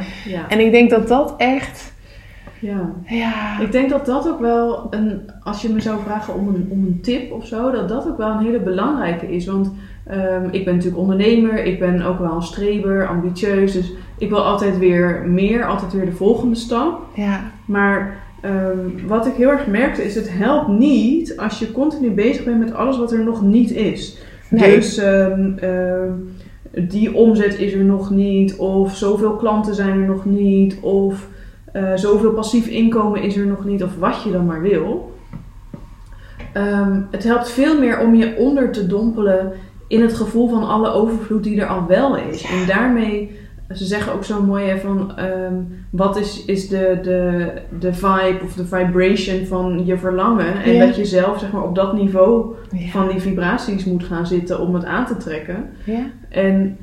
[0.49, 1.93] en ik denk dat dat echt
[2.63, 2.91] ja.
[3.05, 3.59] ja.
[3.59, 6.85] Ik denk dat dat ook wel, een, als je me zou vragen om een, om
[6.85, 9.45] een tip of zo, dat dat ook wel een hele belangrijke is.
[9.45, 9.71] Want
[10.11, 13.73] um, ik ben natuurlijk ondernemer, ik ben ook wel een streber, ambitieus.
[13.73, 17.01] Dus ik wil altijd weer meer, altijd weer de volgende stap.
[17.13, 17.41] Ja.
[17.65, 22.43] Maar um, wat ik heel erg merkte is, het helpt niet als je continu bezig
[22.43, 24.17] bent met alles wat er nog niet is.
[24.49, 24.75] Nee.
[24.75, 25.55] Dus um,
[26.89, 31.27] die omzet is er nog niet, of zoveel klanten zijn er nog niet, of
[31.73, 35.12] uh, zoveel passief inkomen is er nog niet, of wat je dan maar wil.
[36.57, 39.51] Um, het helpt veel meer om je onder te dompelen
[39.87, 42.43] in het gevoel van alle overvloed die er al wel is.
[42.43, 43.31] En daarmee,
[43.73, 48.39] ze zeggen ook zo mooi hè, van um, wat is, is de, de, de vibe
[48.43, 50.63] of de vibration van je verlangen.
[50.63, 50.85] En Ja.
[50.85, 52.87] dat je zelf zeg maar, op dat niveau Ja.
[52.89, 55.69] van die vibraties moet gaan zitten om het aan te trekken.
[55.85, 56.03] Ja.
[56.29, 56.77] En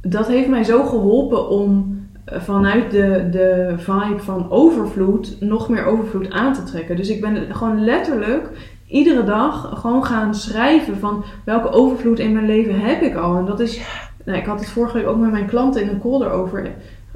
[0.00, 6.30] dat heeft mij zo geholpen om vanuit de, de vibe van overvloed nog meer overvloed
[6.30, 6.96] aan te trekken.
[6.96, 8.48] Dus ik ben gewoon letterlijk
[8.92, 13.36] iedere dag gewoon gaan schrijven van welke overvloed in mijn leven heb ik al.
[13.36, 13.80] En dat is,
[14.24, 16.70] nou, ik had het vorige week ook met mijn klanten in een call erover.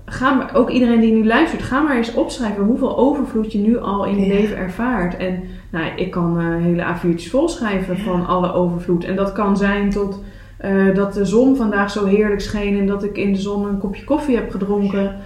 [0.04, 3.78] Ga maar, ook iedereen die nu luistert, ga maar eens opschrijven hoeveel overvloed je nu
[3.78, 5.16] al in je leven ervaart.
[5.16, 9.04] En nou, ik kan uh, hele A4'tjes volschrijven van alle overvloed.
[9.04, 10.22] En dat kan zijn tot
[10.64, 13.78] uh, dat de zon vandaag zo heerlijk scheen en dat ik in de zon een
[13.78, 15.16] kopje koffie heb gedronken.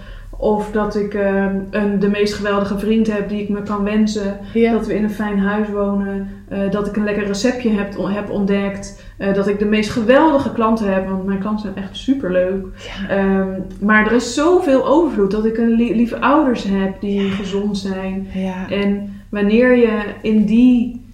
[0.41, 4.39] Of dat ik uh, een, de meest geweldige vriend heb die ik me kan wensen.
[4.53, 6.29] Dat we in een fijn huis wonen.
[6.51, 9.03] Uh, dat ik een lekker receptje heb, heb ontdekt.
[9.17, 11.07] Uh, dat ik de meest geweldige klanten heb.
[11.07, 12.65] Want mijn klanten zijn echt super leuk.
[13.07, 13.39] Ja.
[13.39, 15.31] Um, maar er is zoveel overvloed.
[15.31, 17.31] Dat ik een li lieve ouders heb die ja.
[17.31, 18.27] gezond zijn.
[18.69, 21.05] En wanneer je in die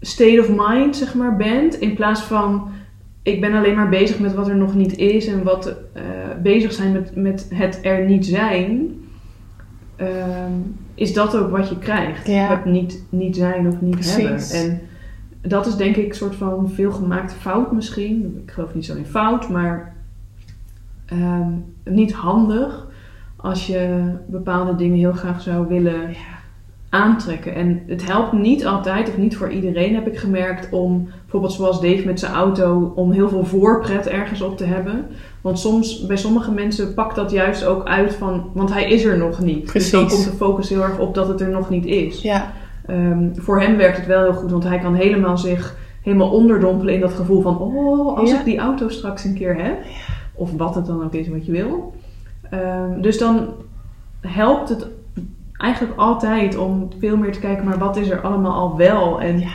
[0.00, 1.74] state of mind zeg maar bent.
[1.74, 2.68] In plaats van
[3.24, 5.66] ik ben alleen maar bezig met wat er nog niet is en wat
[5.96, 6.02] uh,
[6.42, 9.00] bezig zijn met, met het er niet zijn,
[9.96, 10.08] uh,
[10.94, 12.26] is dat ook wat je krijgt.
[12.26, 12.48] Ja.
[12.48, 14.52] Het niet, niet zijn of niet Precies.
[14.52, 14.80] hebben.
[15.42, 18.42] En dat is denk ik een soort van veelgemaakte fout misschien.
[18.44, 19.94] Ik geloof niet zo in fout, maar
[21.12, 21.46] uh,
[21.84, 22.86] niet handig
[23.36, 26.00] als je bepaalde dingen heel graag zou willen.
[26.00, 26.42] Ja
[26.94, 27.54] aantrekken.
[27.54, 31.80] En het helpt niet altijd, of niet voor iedereen heb ik gemerkt, om bijvoorbeeld zoals
[31.80, 35.06] Dave met zijn auto, om heel veel voorpret ergens op te hebben.
[35.40, 39.18] Want soms, bij sommige mensen pakt dat juist ook uit van, want hij is er
[39.18, 39.64] nog niet.
[39.64, 39.90] Precies.
[39.90, 42.22] Dus dan komt de focus heel erg op dat het er nog niet is.
[42.22, 42.52] Ja.
[42.90, 46.94] Um, voor hem werkt het wel heel goed, want hij kan helemaal zich helemaal onderdompelen
[46.94, 49.76] in dat gevoel van, oh, als ik die auto straks een keer heb.
[50.34, 51.94] Of wat het dan ook is wat je wil.
[52.52, 53.48] Um, dus dan
[54.20, 54.86] helpt het
[55.64, 59.20] eigenlijk altijd om veel meer te kijken, maar wat is er allemaal al wel?
[59.20, 59.50] En ja,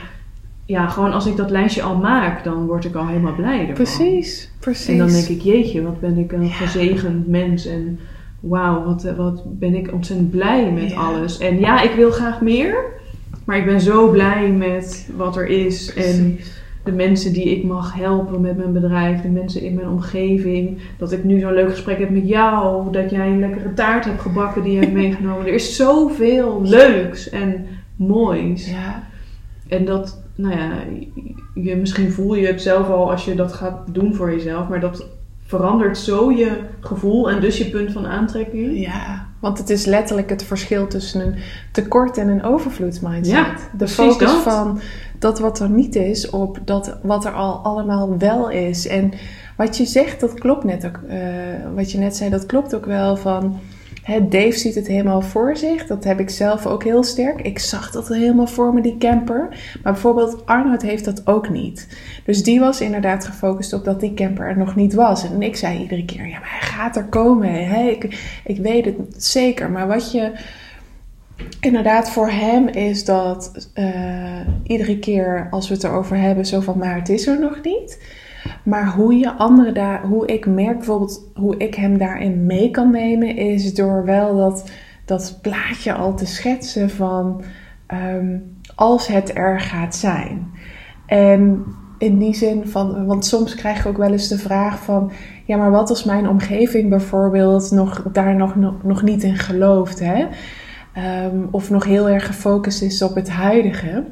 [0.66, 3.74] ja gewoon als ik dat lijstje al maak, dan word ik al helemaal blij ervan.
[3.74, 4.88] Precies, precies.
[4.88, 6.54] En dan denk ik, jeetje, wat ben ik een ja.
[6.54, 8.00] gezegend mens en
[8.40, 11.38] wauw, wat, wat ben ik ontzettend blij met alles.
[11.38, 12.86] En ja, ik wil graag meer,
[13.46, 15.94] maar ik ben zo blij met wat er is.
[15.94, 16.18] Precies.
[16.18, 16.40] En
[16.90, 20.78] de mensen die ik mag helpen met mijn bedrijf, de mensen in mijn omgeving.
[20.98, 24.22] Dat ik nu zo'n leuk gesprek heb met jou, dat jij een lekkere taart hebt
[24.22, 25.48] gebakken die je hebt meegenomen.
[25.48, 27.66] Er is zoveel leuks en
[27.96, 28.70] moois.
[28.70, 29.04] Ja.
[29.68, 30.72] En dat, nou ja,
[31.54, 34.80] je, misschien voel je het zelf al als je dat gaat doen voor jezelf, maar
[34.80, 35.08] dat
[35.44, 38.80] verandert zo je gevoel en dus je punt van aantrekking.
[38.80, 41.36] Ja, want het is letterlijk het verschil tussen een
[41.72, 43.36] tekort en een overvloedsmindset.
[43.36, 44.42] Ja, de focus dat.
[44.42, 44.80] van
[45.20, 48.88] dat wat er niet is op dat wat er al allemaal wel is.
[48.88, 49.12] En
[49.58, 51.00] wat je zegt, dat klopt net ook.
[51.10, 51.16] Uh,
[51.76, 53.60] wat je net zei, dat klopt ook wel van.
[54.30, 55.88] Dave ziet het helemaal voor zich.
[55.88, 57.42] Dat heb ik zelf ook heel sterk.
[57.42, 59.48] Ik zag dat helemaal voor me, die camper.
[59.84, 61.88] Maar bijvoorbeeld Arnold heeft dat ook niet.
[62.26, 65.24] Dus die was inderdaad gefocust op dat die camper er nog niet was.
[65.32, 67.68] En ik zei iedere keer, ja, maar hij gaat er komen.
[67.68, 67.90] Hè?
[67.90, 68.04] Ik,
[68.44, 69.72] ik weet het zeker.
[69.72, 70.32] Maar wat je
[71.60, 76.78] inderdaad voor hem is dat uh, iedere keer als we het erover hebben, zo van,
[76.78, 78.18] maar het is er nog niet.
[78.64, 82.92] Maar hoe je anderen daar, hoe ik merk bijvoorbeeld, hoe ik hem daarin mee kan
[82.92, 84.70] nemen, is door wel dat,
[85.06, 87.44] dat plaatje al te schetsen van
[87.88, 90.52] um, als het er gaat zijn.
[91.06, 91.64] En
[91.98, 95.12] in die zin van, want soms krijg ik ook wel eens de vraag van,
[95.46, 100.00] ja, maar wat als mijn omgeving bijvoorbeeld nog, daar nog, nog, nog niet in gelooft,
[100.00, 100.28] hè?
[101.26, 104.04] Um, of nog heel erg gefocust is op het huidige.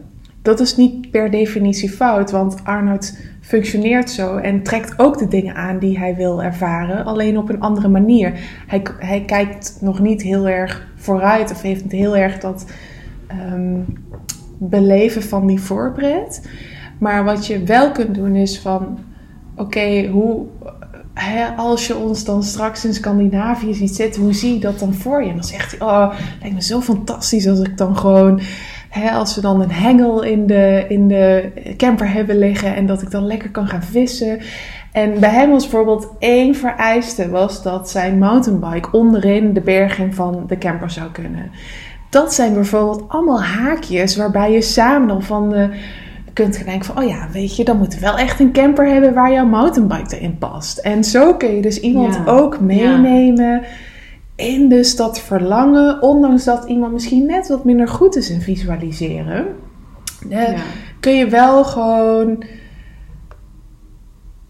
[0.41, 5.55] Dat is niet per definitie fout, want Arnoud functioneert zo en trekt ook de dingen
[5.55, 8.33] aan die hij wil ervaren, alleen op een andere manier.
[8.67, 12.65] Hij, hij kijkt nog niet heel erg vooruit of heeft heel erg dat
[13.53, 13.85] um,
[14.57, 16.49] beleven van die voorpret.
[16.99, 18.99] Maar wat je wel kunt doen is van,
[19.55, 20.45] oké, hoe
[21.57, 25.24] als je ons dan straks in Scandinavië ziet zitten, hoe zie je dat dan voor
[25.24, 25.30] je?
[25.30, 28.39] En dan zegt hij, oh, lijkt me zo fantastisch als ik dan gewoon,
[29.13, 33.11] als we dan een hengel in de, in de camper hebben liggen en dat ik
[33.11, 34.39] dan lekker kan gaan vissen.
[34.91, 40.43] En bij hem was bijvoorbeeld één vereiste, was dat zijn mountainbike onderin de berging van
[40.47, 41.51] de camper zou kunnen.
[42.09, 45.70] Dat zijn bijvoorbeeld allemaal haakjes waarbij je samen dan van de
[46.43, 49.13] kunt denken van, oh ja, weet je, dan moet je wel echt een camper hebben
[49.13, 50.77] waar jouw mountainbike erin past.
[50.77, 53.63] En zo kun je dus iemand ook meenemen
[54.35, 59.45] in dus dat verlangen, ondanks dat iemand misschien net wat minder goed is in visualiseren.
[60.99, 62.43] kun je wel gewoon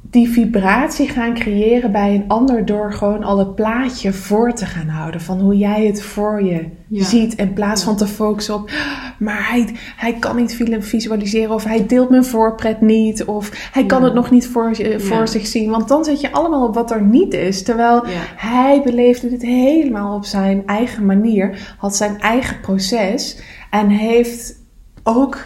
[0.10, 4.88] die vibratie gaan creëren bij een ander door gewoon al het plaatje voor te gaan
[4.88, 5.22] houden.
[5.22, 7.36] Van hoe jij het voor je ziet.
[7.36, 8.72] In plaats van te focussen op,
[9.20, 11.53] maar hij, hij kan niet visualiseren.
[11.53, 13.26] Of hij deelt mijn voorpret niet.
[13.26, 15.70] Of hij kan het nog niet voor, voor zich zien.
[15.70, 17.64] Want dan zet je allemaal op wat er niet is.
[17.64, 18.03] Terwijl
[18.36, 21.76] hij beleefde dit helemaal op zijn eigen manier.
[21.78, 23.41] Had zijn eigen proces.
[23.70, 24.55] En heeft
[25.03, 25.43] ook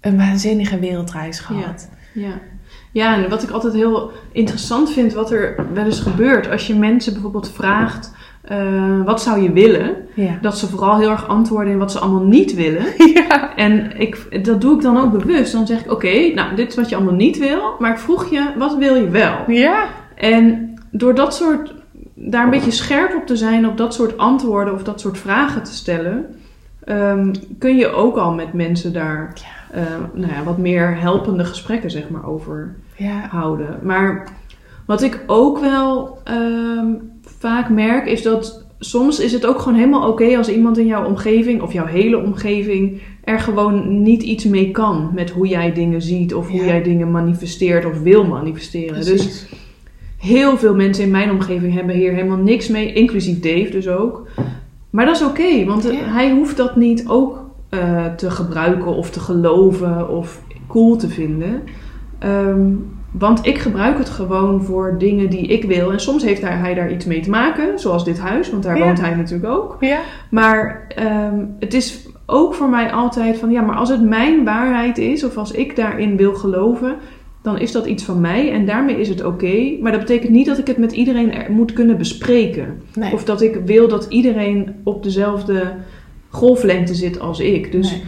[0.00, 1.88] een waanzinnige wereldreis gehad.
[2.14, 2.40] ja.
[2.94, 6.74] Ja, en wat ik altijd heel interessant vind, wat er wel eens gebeurt als je
[6.74, 8.12] mensen bijvoorbeeld vraagt.
[8.50, 9.96] Uh, wat zou je willen?
[10.40, 12.84] Dat ze vooral heel erg antwoorden in wat ze allemaal niet willen.
[13.14, 13.56] Ja.
[13.56, 15.52] En ik, dat doe ik dan ook bewust.
[15.52, 17.76] Dan zeg ik: Oké, nou, dit is wat je allemaal niet wil.
[17.78, 19.34] Maar ik vroeg je: wat wil je wel?
[19.46, 19.84] Ja.
[20.14, 21.74] En door dat soort,
[22.14, 25.62] daar een beetje scherp op te zijn, op dat soort antwoorden of dat soort vragen
[25.62, 26.26] te stellen,
[26.88, 29.32] um, kun je ook al met mensen daar
[29.74, 29.82] uh,
[30.12, 33.26] nou ja, wat meer helpende gesprekken zeg maar, over ja.
[33.30, 33.78] houden.
[33.82, 34.28] Maar
[34.86, 36.86] wat ik ook wel ehm,
[37.22, 41.06] vaak merk is dat soms is het ook gewoon helemaal oké als iemand in jouw
[41.06, 46.02] omgeving of jouw hele omgeving er gewoon niet iets mee kan met hoe jij dingen
[46.02, 49.04] ziet of hoe jij dingen manifesteert of wil manifesteren.
[49.04, 49.46] Dus
[50.18, 54.26] heel veel mensen in mijn omgeving hebben hier helemaal niks mee, inclusief Dave dus ook.
[54.90, 59.20] Maar dat is oké, want hij hoeft dat niet ook uh, te gebruiken of te
[59.20, 61.62] geloven of cool te vinden.
[62.24, 65.92] Um, want ik gebruik het gewoon voor dingen die ik wil.
[65.92, 69.00] En soms heeft hij, daar iets mee te maken, zoals dit huis, want daar woont
[69.00, 69.76] hij natuurlijk ook.
[69.80, 69.98] Ja.
[70.30, 70.86] Maar
[71.32, 75.24] um, het is ook voor mij altijd van ja, maar als het mijn waarheid is,
[75.24, 76.96] of als ik daarin wil geloven,
[77.42, 79.76] dan is dat iets van mij en daarmee is het oké.
[79.80, 82.82] Maar dat betekent niet dat ik het met iedereen moet kunnen bespreken.
[82.94, 83.12] Nee.
[83.12, 85.72] Of dat ik wil dat iedereen op dezelfde
[86.28, 87.72] golflengte zit als ik.
[87.72, 88.02] Dus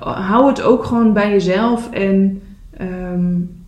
[0.00, 2.42] hou het ook gewoon bij jezelf en
[2.80, 3.58] um,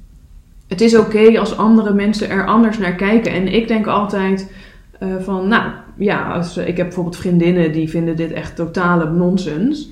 [0.69, 3.33] het is oké als andere mensen er anders naar kijken.
[3.33, 4.53] En ik denk altijd
[5.03, 9.91] uh, van, nou ja, als, ik heb bijvoorbeeld vriendinnen die vinden dit echt totale nonsens.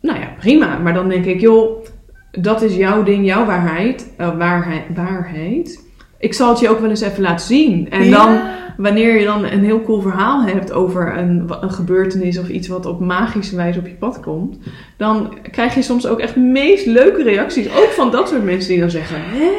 [0.00, 0.78] Nou ja, prima.
[0.78, 1.84] Maar dan denk ik, joh,
[2.30, 4.14] dat is jouw ding, jouw waarheid.
[4.18, 5.88] Uh, waarheid, waarheid.
[6.20, 7.90] Ik zal het je ook wel eens even laten zien.
[7.90, 8.38] En dan,
[8.76, 12.86] wanneer je dan een heel cool verhaal hebt over een, een gebeurtenis of iets wat
[12.86, 14.58] op magische wijze op je pad komt,
[14.96, 17.68] dan krijg je soms ook echt meest leuke reacties.
[17.68, 19.50] Ook van dat soort mensen die dan zeggen: Hè?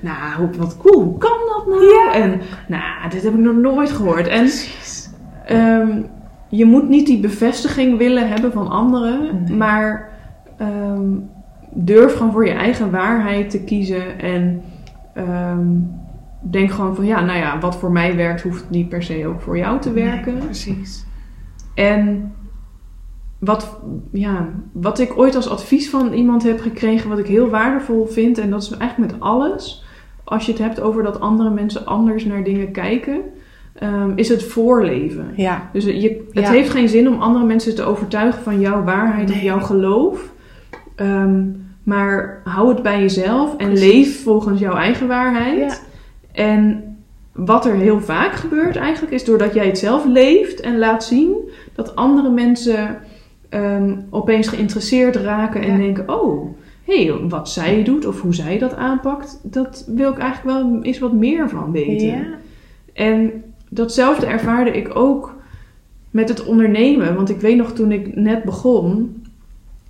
[0.00, 2.12] Nou, wat cool, hoe kan dat nou?
[2.12, 4.28] En nou, dit heb ik nog nooit gehoord.
[4.28, 4.48] En
[5.52, 6.06] um,
[6.48, 10.08] je moet niet die bevestiging willen hebben van anderen, maar
[10.60, 11.30] um,
[11.70, 14.62] durf gewoon voor je eigen waarheid te kiezen en
[15.16, 16.04] um,
[16.50, 19.40] denk gewoon van ja, nou ja, wat voor mij werkt, hoeft niet per se ook
[19.40, 20.32] voor jou te werken.
[20.32, 21.04] Nee, precies.
[21.74, 22.32] En
[23.38, 23.78] wat,
[24.12, 28.38] ja, wat ik ooit als advies van iemand heb gekregen, wat ik heel waardevol vind,
[28.38, 29.84] en dat is eigenlijk met alles,
[30.24, 33.20] als je het hebt over dat andere mensen anders naar dingen kijken,
[33.82, 35.32] um, is het voorleven.
[35.36, 35.70] Ja.
[35.72, 39.40] Dus je, het heeft geen zin om andere mensen te overtuigen van jouw waarheid of
[39.40, 40.32] jouw geloof.
[40.96, 45.85] Um, maar hou het bij jezelf en leef volgens jouw eigen waarheid.
[46.36, 46.96] En
[47.32, 51.50] wat er heel vaak gebeurt eigenlijk, is doordat jij het zelf leeft en laat zien,
[51.74, 52.98] dat andere mensen
[53.50, 58.58] um, opeens geïnteresseerd raken en denken: oh, hé, hey, wat zij doet of hoe zij
[58.58, 62.06] dat aanpakt, dat wil ik eigenlijk wel eens wat meer van weten.
[62.06, 62.24] Ja.
[62.92, 65.34] En datzelfde ervaarde ik ook
[66.10, 67.14] met het ondernemen.
[67.14, 69.22] Want ik weet nog toen ik net begon,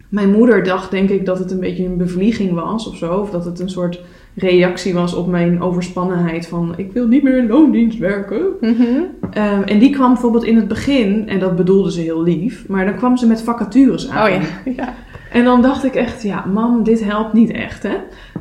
[0.09, 3.14] mijn moeder dacht denk ik dat het een beetje een bevlieging was of zo.
[3.14, 4.01] Of dat het een soort
[4.37, 8.47] reactie was op mijn overspannenheid van ik wil niet meer in loondienst werken.
[8.61, 8.84] Mhm.
[9.30, 12.84] Ehm, en die kwam bijvoorbeeld in het begin, en dat bedoelde ze heel lief, maar
[12.84, 14.26] dan kwam ze met vacatures aan.
[14.26, 14.41] Oh ja.
[14.82, 14.95] ja.
[15.30, 17.95] En dan dacht ik echt, ja mam, dit helpt niet echt hè.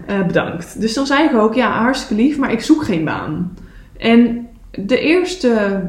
[0.10, 0.82] Uh, bedankt.
[0.82, 3.54] Dus dan zei ik ook, ja hartstikke lief, maar ik zoek geen baan.
[3.98, 5.82] En de eerste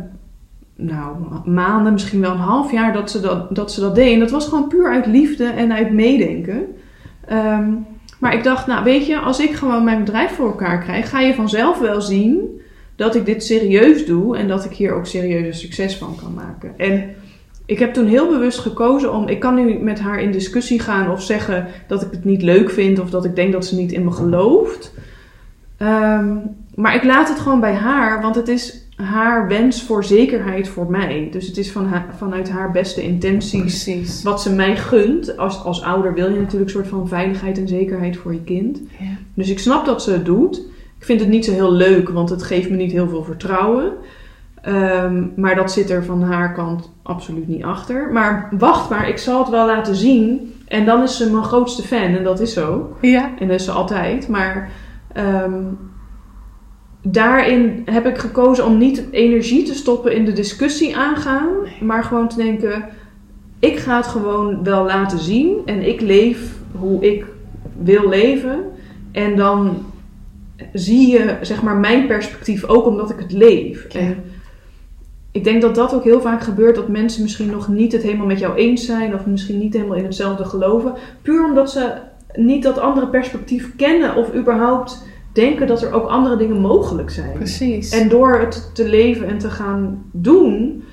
[0.77, 4.13] nou, maanden, misschien wel een half jaar dat ze dat, dat, ze dat deed.
[4.13, 6.67] En dat was gewoon puur uit liefde en uit meedenken.
[7.27, 7.73] Ehm,
[8.19, 11.21] maar ik dacht, nou weet je, als ik gewoon mijn bedrijf voor elkaar krijg, ga
[11.21, 12.61] je vanzelf wel zien
[12.97, 16.75] dat ik dit serieus doe en dat ik hier ook serieus succes van kan maken.
[16.77, 17.15] En
[17.67, 21.11] ik heb toen heel bewust gekozen om, ik kan nu met haar in discussie gaan
[21.11, 23.93] of zeggen dat ik het niet leuk vind of dat ik denk dat ze niet
[23.93, 24.95] in me gelooft.
[25.83, 30.69] Um, maar ik laat het gewoon bij haar, want het is haar wens voor zekerheid
[30.69, 31.29] voor mij.
[31.31, 34.23] Dus het is van vanuit haar beste intenties Precies.
[34.23, 35.37] wat ze mij gunt.
[35.37, 38.81] Als, als ouder wil je natuurlijk een soort van veiligheid en zekerheid voor je kind.
[38.99, 39.07] Ja.
[39.35, 40.57] Dus ik snap dat ze het doet.
[40.99, 43.93] Ik vind het niet zo heel leuk, want het geeft me niet heel veel vertrouwen.
[44.69, 48.13] Um, maar dat zit er van haar kant absoluut niet achter.
[48.13, 50.55] Maar wacht maar, ik zal het wel laten zien.
[50.69, 52.17] En dan is ze mijn grootste fan.
[52.17, 52.97] En dat is zo.
[53.01, 53.31] Ja.
[53.39, 54.29] En dat is ze altijd.
[54.29, 54.71] Maar
[55.17, 55.79] um,
[57.13, 61.49] daarin heb ik gekozen om niet energie te stoppen in de discussie aangaan,
[61.81, 62.85] maar gewoon te denken:
[63.59, 67.25] ik ga het gewoon wel laten zien en ik leef hoe ik
[67.83, 68.65] wil leven.
[69.13, 69.85] En dan
[70.73, 73.85] zie je zeg maar mijn perspectief ook omdat ik het leef.
[73.85, 74.25] En
[75.31, 78.27] ik denk dat dat ook heel vaak gebeurt dat mensen misschien nog niet het helemaal
[78.27, 80.93] met jou eens zijn of misschien niet helemaal in hetzelfde geloven,
[81.23, 81.93] puur omdat ze
[82.35, 85.05] niet dat andere perspectief kennen of überhaupt
[85.37, 87.33] denken dat er ook andere dingen mogelijk zijn.
[87.33, 87.91] Precies.
[87.91, 90.85] En door het te leven en te gaan doen,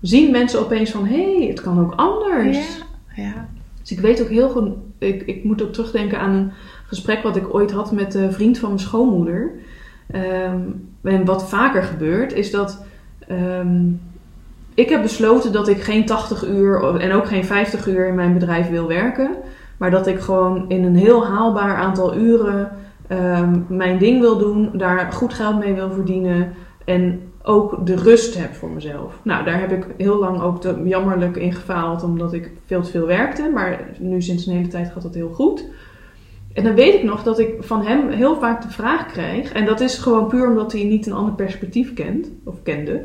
[0.00, 2.76] zien mensen opeens van hé, hey, het kan ook anders.
[3.16, 3.22] Ja.
[3.22, 3.48] ja.
[3.80, 6.52] Dus ik weet ook heel goed, ik, ik moet ook terugdenken aan een
[6.86, 9.50] gesprek wat ik ooit had met een vriend van mijn schoonmoeder.
[10.14, 12.84] Um, en wat vaker gebeurt, is dat
[13.28, 13.88] ehm,
[14.74, 18.32] ik heb besloten dat ik geen 80 uur en ook geen 50 uur in mijn
[18.32, 19.30] bedrijf wil werken.
[19.76, 22.70] Maar dat ik gewoon in een heel haalbaar aantal uren
[23.10, 26.52] Ehm, mijn ding wil doen, daar goed geld mee wil verdienen
[26.84, 29.14] en ook de rust heb voor mezelf.
[29.22, 33.06] Nou, daar heb ik heel lang ook jammerlijk in gefaald, omdat ik veel te veel
[33.06, 33.50] werkte.
[33.54, 35.64] Maar nu sinds een hele tijd gaat dat heel goed.
[36.52, 39.64] En dan weet ik nog dat ik van hem heel vaak de vraag krijg, en
[39.66, 43.04] dat is gewoon puur omdat hij niet een ander perspectief kent, of kende.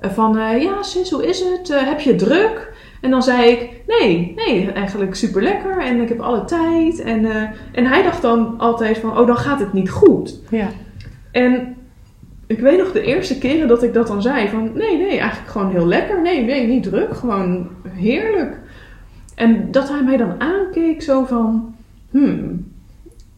[0.00, 1.70] Eh, van, uh, ja sis, hoe is het?
[1.70, 2.72] Uh, heb je druk?
[3.00, 7.00] En dan zei ik, nee, nee, eigenlijk super lekker en ik heb alle tijd.
[7.00, 7.42] En, uh,
[7.72, 10.40] en hij dacht dan altijd van, oh, dan gaat het niet goed.
[10.50, 10.68] Ja.
[11.30, 11.76] En
[12.46, 15.50] ik weet nog de eerste keren dat ik dat dan zei van, nee, nee, eigenlijk
[15.50, 16.22] gewoon heel lekker.
[16.22, 18.58] Nee, nee, niet druk, gewoon heerlijk.
[19.34, 21.74] En dat hij mij dan aankeek zo van,
[22.10, 22.72] hmm,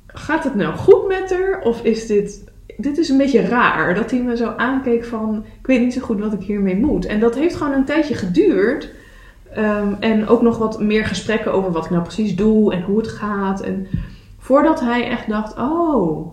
[0.06, 1.60] gaat het nou goed met haar?
[1.60, 2.44] Of is dit,
[2.76, 3.94] dit is een beetje raar.
[3.94, 7.06] Dat hij me zo aankeek van, ik weet niet zo goed wat ik hiermee moet.
[7.06, 8.90] En dat heeft gewoon een tijdje geduurd
[9.54, 12.98] Ehm, en ook nog wat meer gesprekken over wat ik nou precies doe en hoe
[12.98, 13.60] het gaat.
[13.60, 13.86] En
[14.38, 16.32] voordat hij echt dacht: oh,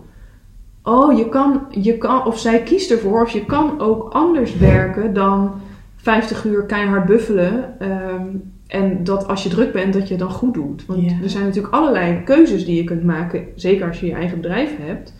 [0.82, 5.14] oh je, kan, je kan, of zij kiest ervoor, of je kan ook anders werken
[5.14, 5.52] dan
[5.96, 7.80] 50 uur keihard buffelen.
[7.80, 8.26] Ehm,
[8.66, 10.86] en dat als je druk bent, dat je dan goed doet.
[10.86, 14.40] Want er zijn natuurlijk allerlei keuzes die je kunt maken, zeker als je je eigen
[14.40, 15.14] bedrijf hebt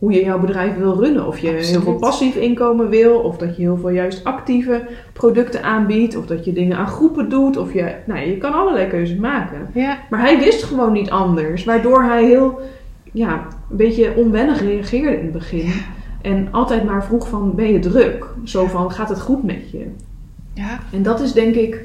[0.00, 1.26] hoe je jouw bedrijf wil runnen.
[1.26, 5.62] Of je heel veel passief inkomen wil, of dat je heel veel juist actieve producten
[5.62, 7.56] aanbiedt, of dat je dingen aan groepen doet.
[7.56, 9.68] Of je, nou, je kan allerlei keuzes maken.
[9.74, 9.98] Ja.
[10.10, 12.60] Maar hij wist gewoon niet anders, waardoor hij heel,
[13.12, 15.72] ja, een beetje onwennig reageerde in het begin.
[16.22, 18.26] En altijd maar vroeg van, ben je druk?
[18.44, 19.86] Zo van, gaat het goed met je?
[20.54, 20.78] Ja.
[20.92, 21.80] En dat is denk ik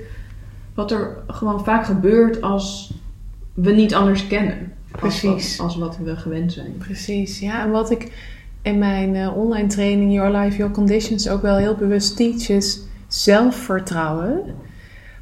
[0.74, 2.94] wat er gewoon vaak gebeurt als
[3.54, 4.74] we niet anders kennen.
[4.96, 5.60] Precies.
[5.60, 6.78] Als, wat we gewend zijn.
[6.78, 7.64] Precies, ja.
[7.64, 8.12] En wat ik
[8.62, 12.82] in mijn uh, online training Your Life, Your Conditions ook wel heel bewust teach is
[13.08, 14.42] zelfvertrouwen.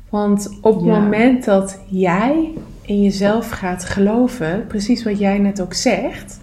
[0.10, 5.74] Want op het moment dat jij in jezelf gaat geloven, precies wat jij net ook
[5.74, 6.40] zegt,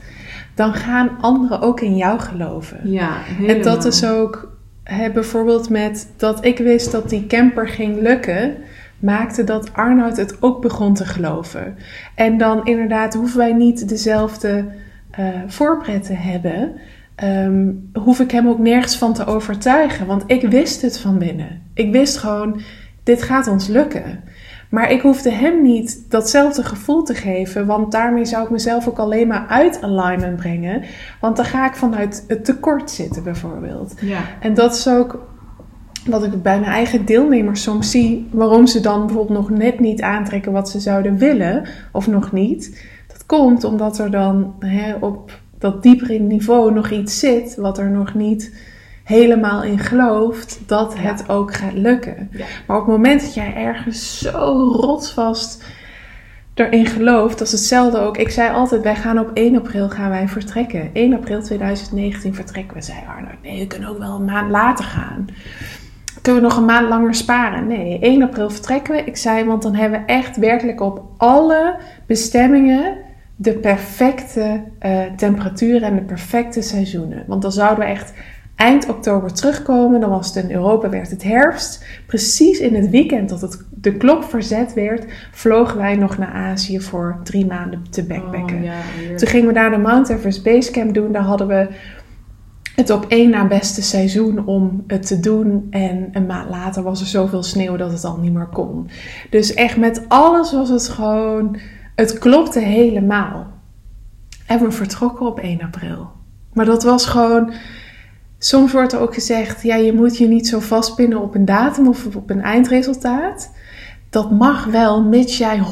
[0.55, 2.91] dan gaan anderen ook in jou geloven.
[2.91, 3.57] Ja, helemaal.
[3.57, 8.57] En dat is ook hè, bijvoorbeeld met dat ik wist dat die camper ging lukken
[9.01, 11.77] maakte dat Arnoud het ook begon te geloven.
[12.15, 14.65] En dan inderdaad hoeven wij niet dezelfde
[15.19, 16.73] uh, voorpret te hebben.
[17.25, 20.07] Um, hoef ik hem ook nergens van te overtuigen.
[20.07, 21.63] Want ik wist het van binnen.
[21.75, 22.61] Ik wist gewoon,
[23.03, 24.23] dit gaat ons lukken.
[24.71, 28.99] Maar ik hoefde hem niet datzelfde gevoel te geven, want daarmee zou ik mezelf ook
[28.99, 30.83] alleen maar uit alignment brengen.
[31.21, 33.95] Want dan ga ik vanuit het tekort zitten, bijvoorbeeld.
[34.01, 34.21] Ja.
[34.41, 35.30] En dat is ook
[36.07, 40.03] wat ik bij mijn eigen deelnemers soms zie, waarom ze dan bijvoorbeeld nog net niet
[40.03, 42.85] aantrekken wat ze zouden willen, of nog niet.
[43.09, 47.91] Dat komt omdat er dan hè, op dat diepere niveau nog iets zit, wat er
[47.91, 48.69] nog niet
[49.05, 52.31] helemaal in gelooft dat het ook gaat lukken.
[52.67, 55.65] Maar op het moment dat jij ergens zo rotsvast
[56.55, 58.17] erin gelooft, dat is hetzelfde ook.
[58.17, 60.91] Ik zei altijd, wij gaan op 1 april gaan wij vertrekken.
[60.93, 63.43] 1 april 2019 vertrekken we, zei Arnold.
[63.43, 65.27] Nee, we kunnen ook wel een maand later gaan.
[66.23, 67.67] Kunnen we nog een maand langer sparen?
[67.67, 69.03] Nee, 1 april vertrekken we.
[69.05, 72.97] Ik zei, want dan hebben we echt werkelijk op alle bestemmingen
[73.37, 77.25] de perfecte uh, temperaturen en de perfecte seizoenen.
[77.27, 78.13] Want dan zouden we echt
[78.61, 80.01] eind oktober terugkomen.
[80.01, 81.85] Dan was het in Europa, werd het herfst.
[82.07, 86.81] Precies in het weekend dat het, de klok verzet werd, vlogen wij nog naar Azië
[86.81, 88.57] voor drie maanden te backpacken.
[88.57, 91.13] Oh, ja, Toen gingen we daar de Mount Everest Basecamp doen.
[91.13, 91.69] Daar hadden we
[92.77, 95.67] het op één na beste seizoen om het te doen.
[95.71, 98.89] En een maand later was er zoveel sneeuw dat het al niet meer kon.
[99.31, 101.59] Dus echt met alles was het gewoon.
[101.95, 103.47] Het klopte helemaal.
[104.47, 106.11] En we vertrokken op 1 april.
[106.53, 107.53] Maar dat was gewoon.
[108.39, 111.89] Soms wordt er ook gezegd: ja, je moet je niet zo vastpinnen op een datum
[111.89, 113.51] of op een eindresultaat.
[114.11, 115.63] Dat mag wel, mits jij 100%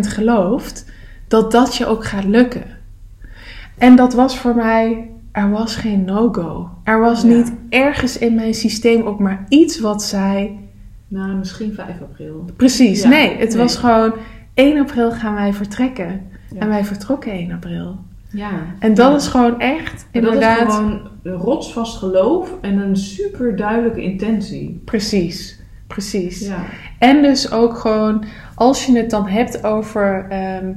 [0.00, 0.84] gelooft
[1.28, 2.64] dat dat je ook gaat lukken.
[3.78, 6.70] En dat was voor mij er was geen no-go.
[6.84, 10.58] Er was niet ergens in mijn systeem ook maar iets wat zei...
[11.08, 12.44] Nou, misschien 5 april.
[12.56, 13.36] Precies, nee.
[13.36, 14.12] Het was gewoon
[14.54, 16.22] 1 april gaan wij vertrekken.
[16.58, 17.98] En wij vertrokken 1 april.
[18.30, 18.50] Ja.
[18.78, 20.58] En dat is gewoon echt, en inderdaad...
[20.58, 24.82] dat is gewoon rotsvast geloof en een super duidelijke intentie.
[24.84, 26.46] Precies, precies.
[26.46, 26.64] Ja.
[26.98, 28.24] En dus ook gewoon,
[28.54, 30.72] als je het dan hebt over ehm,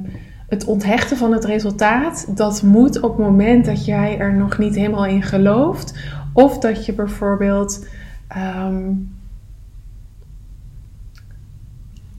[0.52, 4.74] het onthechten van het resultaat, dat moet op het moment dat jij er nog niet
[4.74, 5.98] helemaal in gelooft.
[6.32, 7.86] Of dat je bijvoorbeeld.
[8.28, 8.90] Ehm,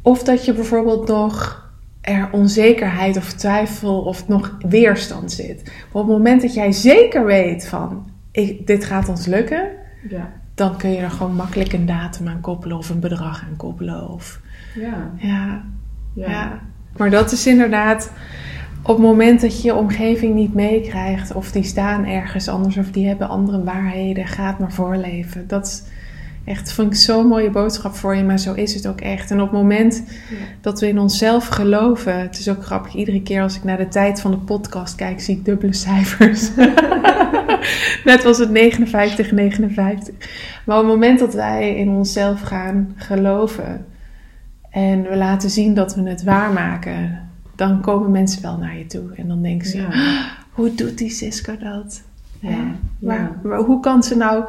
[0.01, 1.61] of dat je bijvoorbeeld nog
[2.01, 5.63] er onzekerheid of twijfel of nog weerstand zit.
[5.63, 9.69] Maar op het moment dat jij zeker weet van ik, dit gaat ons lukken,
[10.09, 10.31] ja.
[10.55, 14.09] dan kun je er gewoon makkelijk een datum aan koppelen of een bedrag aan koppelen.
[14.09, 14.39] Of,
[14.75, 15.11] ja.
[15.17, 15.63] Ja,
[16.13, 16.29] ja.
[16.29, 16.61] ja.
[16.97, 18.11] Maar dat is inderdaad
[18.81, 22.91] op het moment dat je je omgeving niet meekrijgt of die staan ergens anders of
[22.91, 25.47] die hebben andere waarheden, gaat maar voorleven.
[25.47, 25.83] Dat is
[26.45, 29.31] Echt, vind ik zo'n mooie boodschap voor je, maar zo is het ook echt.
[29.31, 30.03] En op het moment
[30.61, 33.87] dat we in onszelf geloven, het is ook grappig, iedere keer als ik naar de
[33.87, 36.49] tijd van de podcast kijk, zie ik dubbele cijfers.
[38.05, 40.15] Net was het 59, 59.
[40.65, 43.85] Maar op het moment dat wij in onszelf gaan geloven
[44.73, 49.13] en we laten zien dat we het waarmaken, dan komen mensen wel naar je toe.
[49.15, 52.03] En dan denken ze, ah, hoe doet die Siska dat?
[52.99, 54.43] Ja, hoe kan ze nou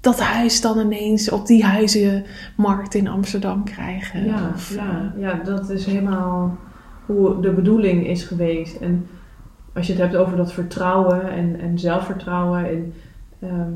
[0.00, 4.24] dat huis dan ineens op die huizenmarkt in Amsterdam krijgen.
[4.24, 6.58] Ja, ja, eh, ja, dat is helemaal
[7.06, 8.76] hoe de bedoeling is geweest.
[8.76, 9.06] En
[9.72, 12.68] als je het hebt over dat vertrouwen en, en zelfvertrouwen.
[12.68, 12.92] En,
[13.40, 13.72] ehm,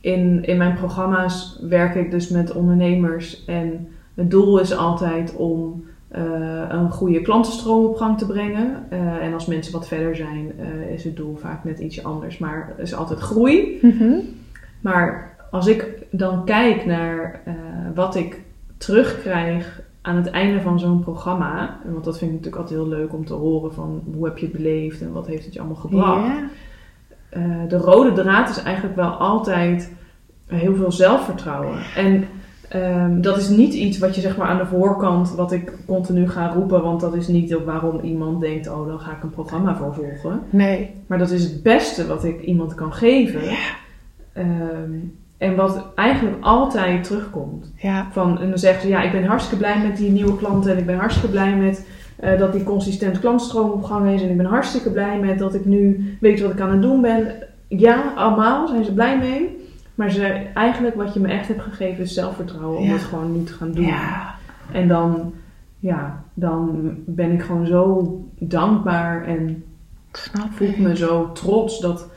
[0.00, 3.44] in, in mijn programma's werk ik dus met ondernemers.
[3.44, 3.88] En
[4.18, 5.84] het doel is altijd om
[6.16, 6.20] uh,
[6.68, 8.86] een goede klantenstroom op gang te brengen.
[8.92, 12.38] Uh, en als mensen wat verder zijn, uh, is het doel vaak net iets anders.
[12.38, 13.78] Maar het is altijd groei.
[13.82, 14.20] Mm
[14.80, 17.40] Maar als ik dan kijk naar
[17.94, 18.40] wat ik
[18.76, 23.12] terugkrijg aan het einde van zo'n programma, want dat vind ik natuurlijk altijd heel leuk
[23.12, 25.76] om te horen van hoe heb je het beleefd en wat heeft het je allemaal
[25.76, 26.40] gebracht.
[27.68, 29.92] De rode draad is eigenlijk wel altijd
[30.46, 31.78] heel veel zelfvertrouwen.
[31.96, 32.24] En
[32.74, 36.28] um, dat is niet iets wat je zeg maar aan de voorkant, wat ik continu
[36.28, 39.76] ga roepen, want dat is niet waarom iemand denkt, oh dan ga ik een programma
[39.76, 40.40] voor volgen.
[40.50, 40.90] Nee.
[41.06, 43.44] Maar dat is het beste wat ik iemand kan geven.
[43.44, 43.56] Ja.
[44.82, 47.72] Um, en wat eigenlijk altijd terugkomt.
[47.76, 48.06] Ja.
[48.10, 50.72] Van, en dan zeggen ze, ja, ik ben hartstikke blij met die nieuwe klanten.
[50.72, 51.86] En ik ben hartstikke blij met
[52.24, 54.22] uh, dat die consistent klantstroom op gang is.
[54.22, 57.00] En ik ben hartstikke blij met dat ik nu weet wat ik aan het doen
[57.00, 57.32] ben.
[57.68, 59.57] Ja, allemaal zijn ze blij mee.
[59.98, 63.44] Maar ze, eigenlijk wat je me echt hebt gegeven is zelfvertrouwen om het gewoon nu
[63.44, 63.84] te gaan doen.
[63.84, 64.34] Ja.
[64.72, 65.32] En dan,
[65.78, 69.64] ja, dan ben ik gewoon zo dankbaar en
[70.12, 72.10] Snap voel me zo trots dat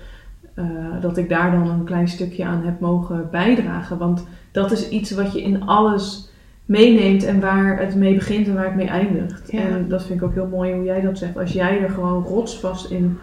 [0.53, 0.65] eh,
[1.01, 3.97] dat ik daar dan een klein stukje aan heb mogen bijdragen.
[3.97, 6.29] Want dat is iets wat je in alles
[6.65, 9.49] meeneemt en waar het mee begint en waar het mee eindigt.
[9.49, 11.37] En dat vind ik ook heel mooi hoe jij dat zegt.
[11.37, 13.17] Als jij er gewoon rotsvast in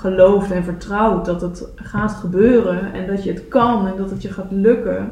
[0.00, 4.22] gelooft en vertrouwt dat het gaat gebeuren en dat je het kan en dat het
[4.22, 5.10] je gaat lukken,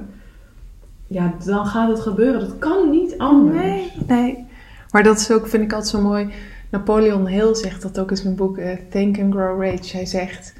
[1.07, 2.41] ja, dan gaat het gebeuren.
[2.41, 3.62] Dat kan niet anders.
[3.62, 4.47] Nee, nee.
[4.91, 6.28] Maar dat is ook, vind ik altijd zo mooi.
[6.70, 9.93] Napoleon Hill zegt dat ook in zijn boek uh, Think and Grow Rich.
[9.93, 10.55] Hij zegt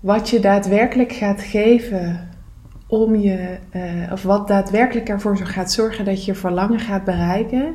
[0.00, 2.28] wat je daadwerkelijk gaat geven
[2.86, 7.74] om je, uh, of wat daadwerkelijk ervoor gaat zorgen dat je verlangen gaat bereiken,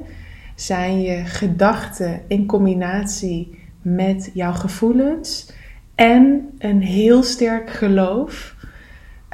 [0.56, 5.52] zijn je gedachten in combinatie met jouw gevoelens
[5.96, 8.56] en een heel sterk geloof.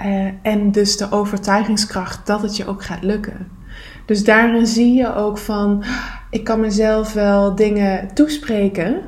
[0.06, 3.48] Uh, en dus de overtuigingskracht dat het je ook gaat lukken.
[4.06, 5.84] Dus daarin zie je ook van,
[6.30, 9.02] ik kan mezelf wel dingen toespreken,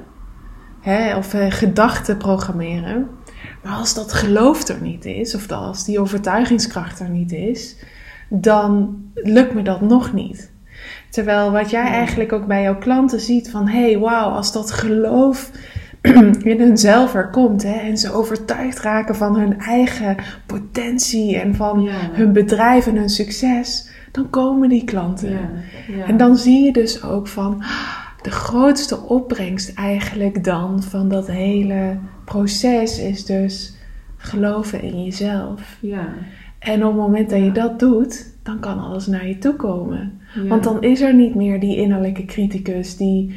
[0.82, 3.10] hè, of uh, gedachten programmeren.
[3.64, 7.76] Maar als dat geloof er niet is, of als die overtuigingskracht er niet is,
[8.30, 10.51] dan lukt me dat nog niet.
[11.12, 14.72] Terwijl wat jij eigenlijk ook bij jouw klanten ziet van hé, hey, wauw, als dat
[14.72, 15.52] geloof
[16.52, 21.88] in hunzelf er komt hè, en ze overtuigd raken van hun eigen potentie en van
[21.90, 25.30] hun bedrijf en hun succes, dan komen die klanten.
[25.30, 27.64] Ja, En dan zie je dus ook van
[28.22, 33.76] de grootste opbrengst eigenlijk dan van dat hele proces is dus
[34.18, 35.78] geloven in jezelf.
[35.80, 36.08] Ja.
[36.60, 40.21] En op het moment dat je dat doet, dan kan alles naar je toe komen.
[40.48, 43.36] Want dan is er niet meer die innerlijke criticus die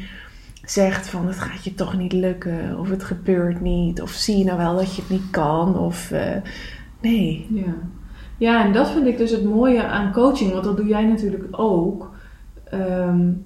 [0.63, 4.43] zegt van het gaat je toch niet lukken of het gebeurt niet of zie je
[4.43, 6.19] nou wel dat je het niet kan of uh,
[7.01, 7.47] nee.
[7.49, 7.73] Ja.
[8.37, 11.47] ja, en dat vind ik dus het mooie aan coaching, want dat doe jij natuurlijk
[11.51, 12.13] ook.
[12.73, 13.43] Um,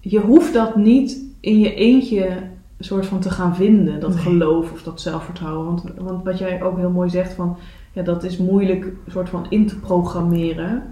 [0.00, 2.42] je hoeft dat niet in je eentje
[2.78, 5.66] soort van te gaan vinden, dat geloof of dat zelfvertrouwen.
[5.66, 7.56] Want, want wat jij ook heel mooi zegt van,
[7.92, 10.82] ja, dat is moeilijk soort van in te programmeren.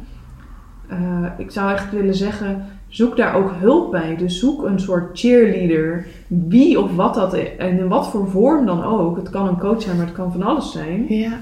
[0.91, 4.17] Uh, ik zou echt willen zeggen, zoek daar ook hulp bij.
[4.17, 8.67] Dus zoek een soort cheerleader, wie of wat dat is, en in wat voor vorm
[8.67, 9.17] dan ook.
[9.17, 11.05] Het kan een coach zijn, maar het kan van alles zijn.
[11.09, 11.39] Ja.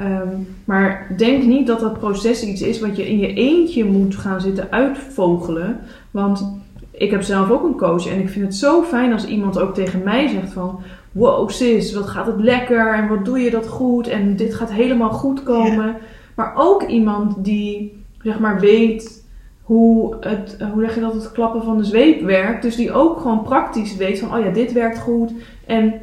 [0.00, 4.16] Um, maar denk niet dat dat proces iets is wat je in je eentje moet
[4.16, 5.80] gaan zitten uitvogelen.
[6.10, 9.60] Want ik heb zelf ook een coach en ik vind het zo fijn als iemand
[9.60, 10.80] ook tegen mij zegt van...
[11.12, 14.72] Wow sis, wat gaat het lekker en wat doe je dat goed en dit gaat
[14.72, 15.96] helemaal goed komen.
[16.34, 19.26] Maar ook iemand die zeg maar weet
[19.62, 22.62] hoe, het, hoe zeg je dat, het klappen van de zweep werkt.
[22.62, 25.32] Dus die ook gewoon praktisch weet van, oh ja, dit werkt goed.
[25.66, 25.94] En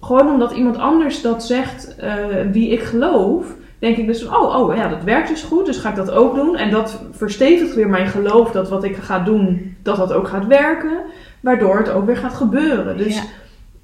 [0.00, 2.14] gewoon omdat iemand anders dat zegt uh,
[2.52, 5.78] wie ik geloof, denk ik dus van, oh, oh ja, dat werkt dus goed, dus
[5.78, 6.56] ga ik dat ook doen.
[6.56, 10.46] En dat verstevigt weer mijn geloof dat wat ik ga doen, dat dat ook gaat
[10.46, 10.98] werken.
[11.40, 12.96] Waardoor het ook weer gaat gebeuren.
[12.96, 13.22] Dus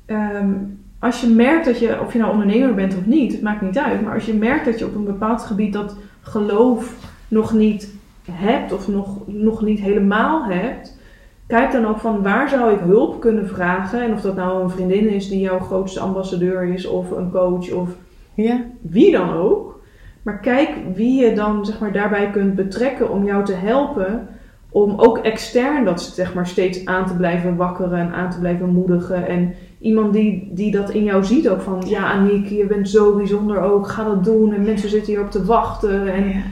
[0.07, 0.53] ehm,
[0.99, 3.79] als je merkt dat je, of je nou ondernemer bent of niet, het maakt niet
[3.79, 4.03] uit.
[4.03, 6.95] Maar als je merkt dat je op een bepaald gebied dat geloof
[7.29, 7.95] nog niet
[8.31, 10.99] hebt of nog, nog niet helemaal hebt,
[11.47, 14.03] kijk dan ook van waar zou ik hulp kunnen vragen.
[14.03, 17.73] En of dat nou een vriendin is die jouw grootste ambassadeur is, of een coach,
[17.73, 17.89] of
[18.35, 18.65] ja.
[18.81, 19.81] wie dan ook.
[20.23, 24.29] Maar kijk wie je dan zeg maar, daarbij kunt betrekken om jou te helpen.
[24.71, 28.69] Om ook extern dat zeg maar, steeds aan te blijven wakkeren en aan te blijven
[28.69, 29.27] moedigen.
[29.27, 31.83] En iemand die, die dat in jou ziet ook van...
[31.87, 33.89] Ja, Aniek, je bent zo bijzonder ook.
[33.89, 34.53] Ga dat doen.
[34.55, 36.13] En mensen zitten hier op te wachten.
[36.13, 36.43] En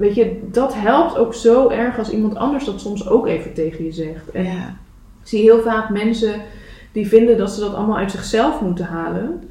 [0.00, 3.84] weet je, dat helpt ook zo erg als iemand anders dat soms ook even tegen
[3.84, 4.30] je zegt.
[4.30, 4.68] En ja.
[5.22, 6.34] ik zie heel vaak mensen
[6.92, 9.42] die vinden dat ze dat allemaal uit zichzelf moeten halen.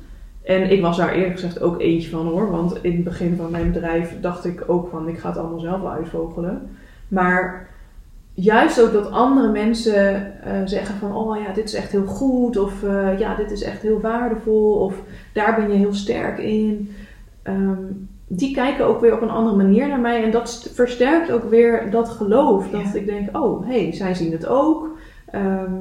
[0.43, 2.51] En ik was daar eerlijk gezegd ook eentje van hoor.
[2.51, 5.59] Want in het begin van mijn bedrijf dacht ik ook van ik ga het allemaal
[5.59, 6.69] zelf wel uitvogelen.
[7.07, 7.69] Maar
[8.33, 12.57] juist ook dat andere mensen uh, zeggen van oh ja, dit is echt heel goed.
[12.57, 14.73] Of uh, ja, dit is echt heel waardevol.
[14.73, 14.93] Of
[15.33, 16.95] daar ben je heel sterk in.
[17.43, 20.23] Um, die kijken ook weer op een andere manier naar mij.
[20.23, 22.69] En dat versterkt ook weer dat geloof.
[22.69, 24.97] Dat ik denk, oh, hé, hey, zij zien het ook.
[25.31, 25.73] Ehm,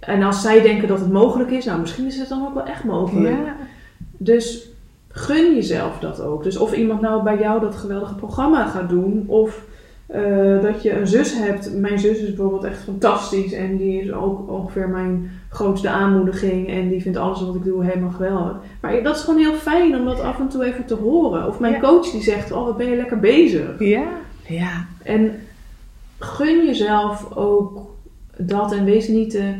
[0.00, 2.64] en als zij denken dat het mogelijk is, nou, misschien is het dan ook wel
[2.64, 3.36] echt mogelijk.
[3.36, 3.56] Ja.
[4.16, 4.70] Dus
[5.08, 6.42] gun jezelf dat ook.
[6.42, 9.64] Dus of iemand nou bij jou dat geweldige programma gaat doen, of
[10.14, 11.74] uh, dat je een zus hebt.
[11.74, 16.88] Mijn zus is bijvoorbeeld echt fantastisch en die is ook ongeveer mijn grootste aanmoediging en
[16.88, 18.56] die vindt alles wat ik doe helemaal geweldig.
[18.80, 21.46] Maar dat is gewoon heel fijn om dat af en toe even te horen.
[21.46, 23.78] Of mijn coach die zegt, oh wat ben je lekker bezig.
[23.78, 24.08] Ja.
[24.46, 24.86] ja.
[25.02, 25.34] En
[26.18, 27.94] gun jezelf ook
[28.36, 29.54] dat en wees niet te,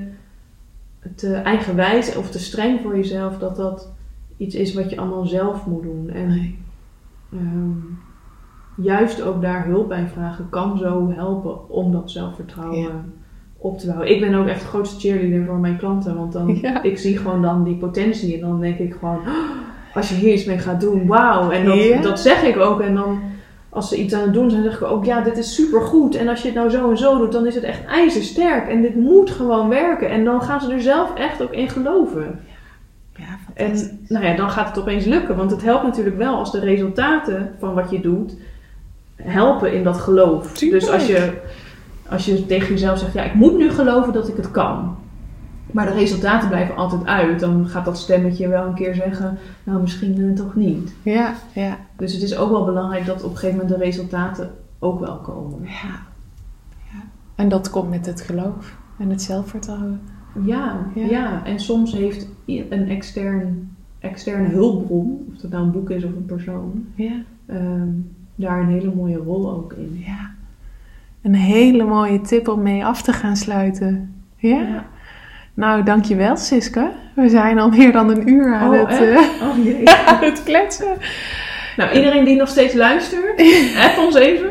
[1.15, 3.89] te eigenwijs of te streng voor jezelf dat dat
[4.37, 6.11] iets is wat je allemaal zelf moet doen.
[6.11, 6.59] En, nee.
[7.33, 7.99] um,
[8.83, 13.13] juist ook daar hulp bij vragen kan zo helpen om dat zelfvertrouwen
[13.57, 14.11] op te bouwen.
[14.11, 16.49] Ik ben ook echt de grootste cheerleader voor mijn klanten, want dan,
[16.83, 20.33] ik zie gewoon dan die potentie en dan denk ik gewoon, oh, als je hier
[20.33, 21.51] iets mee gaat doen, wauw.
[21.51, 23.21] En dat, dat zeg ik ook en dan
[23.71, 26.15] als ze iets aan het doen zijn, zeg ik ook, ja, dit is super goed.
[26.15, 28.69] En als je het nou zo en zo doet, dan is het echt ijzersterk.
[28.69, 30.11] En dit moet gewoon werken.
[30.11, 32.41] En dan gaan ze er zelf echt ook in geloven.
[33.17, 35.37] Ja, en nou ja, dan gaat het opeens lukken.
[35.37, 38.37] Want het helpt natuurlijk wel als de resultaten van wat je doet
[39.23, 40.53] helpen in dat geloof.
[40.53, 41.33] Dus als je,
[42.09, 44.97] als je tegen jezelf zegt, ja, ik moet nu geloven dat ik het kan.
[45.71, 47.41] Maar de resultaten blijven altijd uit.
[47.41, 50.95] Dan gaat dat stemmetje wel een keer zeggen, nou misschien uh, toch niet.
[51.03, 51.77] Ja, ja.
[51.97, 55.17] Dus het is ook wel belangrijk dat op een gegeven moment de resultaten ook wel
[55.17, 55.63] komen.
[55.63, 56.07] Ja.
[56.93, 57.03] ja.
[57.35, 60.01] En dat komt met het geloof en het zelfvertrouwen.
[60.43, 61.07] Ja, ja.
[61.07, 61.45] ja.
[61.45, 66.27] en soms heeft een extern, externe hulpbron, of dat nou een boek is of een
[66.27, 67.23] persoon, ja.
[67.47, 67.91] Ehm,
[68.39, 70.05] daar een hele mooie rol ook in.
[70.07, 70.31] Ja.
[71.23, 74.23] Een hele mooie tip om mee af te gaan sluiten.
[74.37, 74.59] Ja?
[74.61, 74.87] ja.
[75.55, 76.91] Nou, dankjewel Siske.
[77.15, 79.91] We zijn al meer dan een uur aan, oh, het, uh, oh, jee.
[80.09, 80.97] aan het kletsen.
[81.77, 83.43] Nou, iedereen die nog steeds luistert,
[83.79, 84.51] app ons even.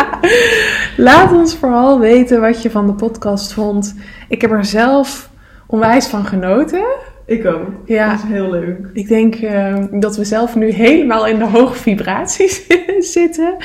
[1.06, 3.94] Laat ons vooral weten wat je van de podcast vond.
[4.28, 5.30] Ik heb er zelf
[5.66, 6.84] onwijs van genoten.
[7.28, 7.68] Ik ook.
[7.84, 8.10] Ja.
[8.10, 8.90] Dat is heel leuk.
[8.92, 12.66] Ik denk uh, dat we zelf nu helemaal in de hoge vibraties
[13.14, 13.56] zitten.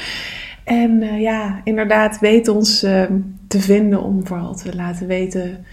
[0.64, 3.02] En uh, ja, inderdaad, weet ons uh,
[3.48, 5.66] te vinden om vooral te laten weten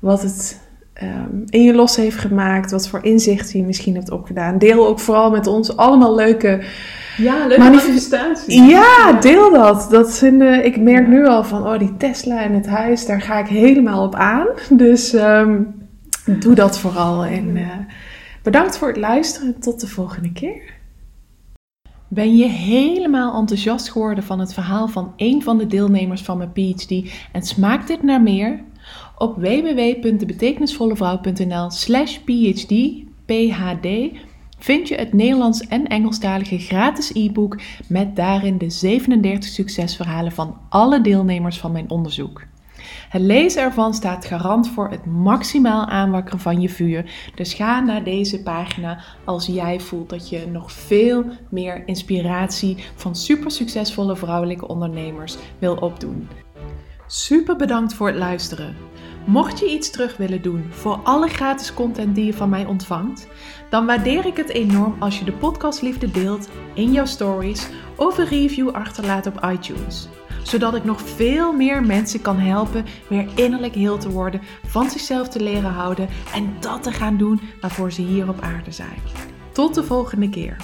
[0.00, 0.60] wat het
[1.02, 2.70] um, in je los heeft gemaakt.
[2.70, 4.58] Wat voor inzichten je misschien hebt opgedaan.
[4.58, 6.62] Deel ook vooral met ons allemaal leuke...
[7.16, 8.68] Ja, leuke manifestaties.
[8.68, 9.86] Ja, deel dat.
[9.90, 13.38] dat vinden, ik merk nu al van, oh, die Tesla en het huis, daar ga
[13.38, 14.46] ik helemaal op aan.
[14.84, 15.12] Dus...
[15.12, 15.82] Um,
[16.26, 17.76] Doe dat vooral en uh,
[18.42, 19.60] bedankt voor het luisteren.
[19.60, 20.74] Tot de volgende keer.
[22.08, 26.52] Ben je helemaal enthousiast geworden van het verhaal van een van de deelnemers van mijn
[26.52, 26.90] PhD
[27.32, 28.64] en smaakt dit naar meer?
[29.18, 32.72] Op www.debetekenisvollevrouw.nl slash phd,
[33.26, 33.86] phd
[34.58, 41.00] vind je het Nederlands en Engelstalige gratis e-book met daarin de 37 succesverhalen van alle
[41.00, 42.46] deelnemers van mijn onderzoek.
[43.14, 47.30] Het lezen ervan staat garant voor het maximaal aanwakkeren van je vuur.
[47.34, 53.14] Dus ga naar deze pagina als jij voelt dat je nog veel meer inspiratie van
[53.14, 56.28] super succesvolle vrouwelijke ondernemers wil opdoen.
[57.06, 58.76] Super bedankt voor het luisteren.
[59.26, 63.28] Mocht je iets terug willen doen voor alle gratis content die je van mij ontvangt,
[63.70, 68.28] dan waardeer ik het enorm als je de podcastliefde deelt in jouw stories of een
[68.28, 70.08] review achterlaat op iTunes.
[70.44, 75.28] Zodat ik nog veel meer mensen kan helpen weer innerlijk heel te worden, van zichzelf
[75.28, 78.98] te leren houden en dat te gaan doen waarvoor ze hier op aarde zijn.
[79.52, 80.56] Tot de volgende keer.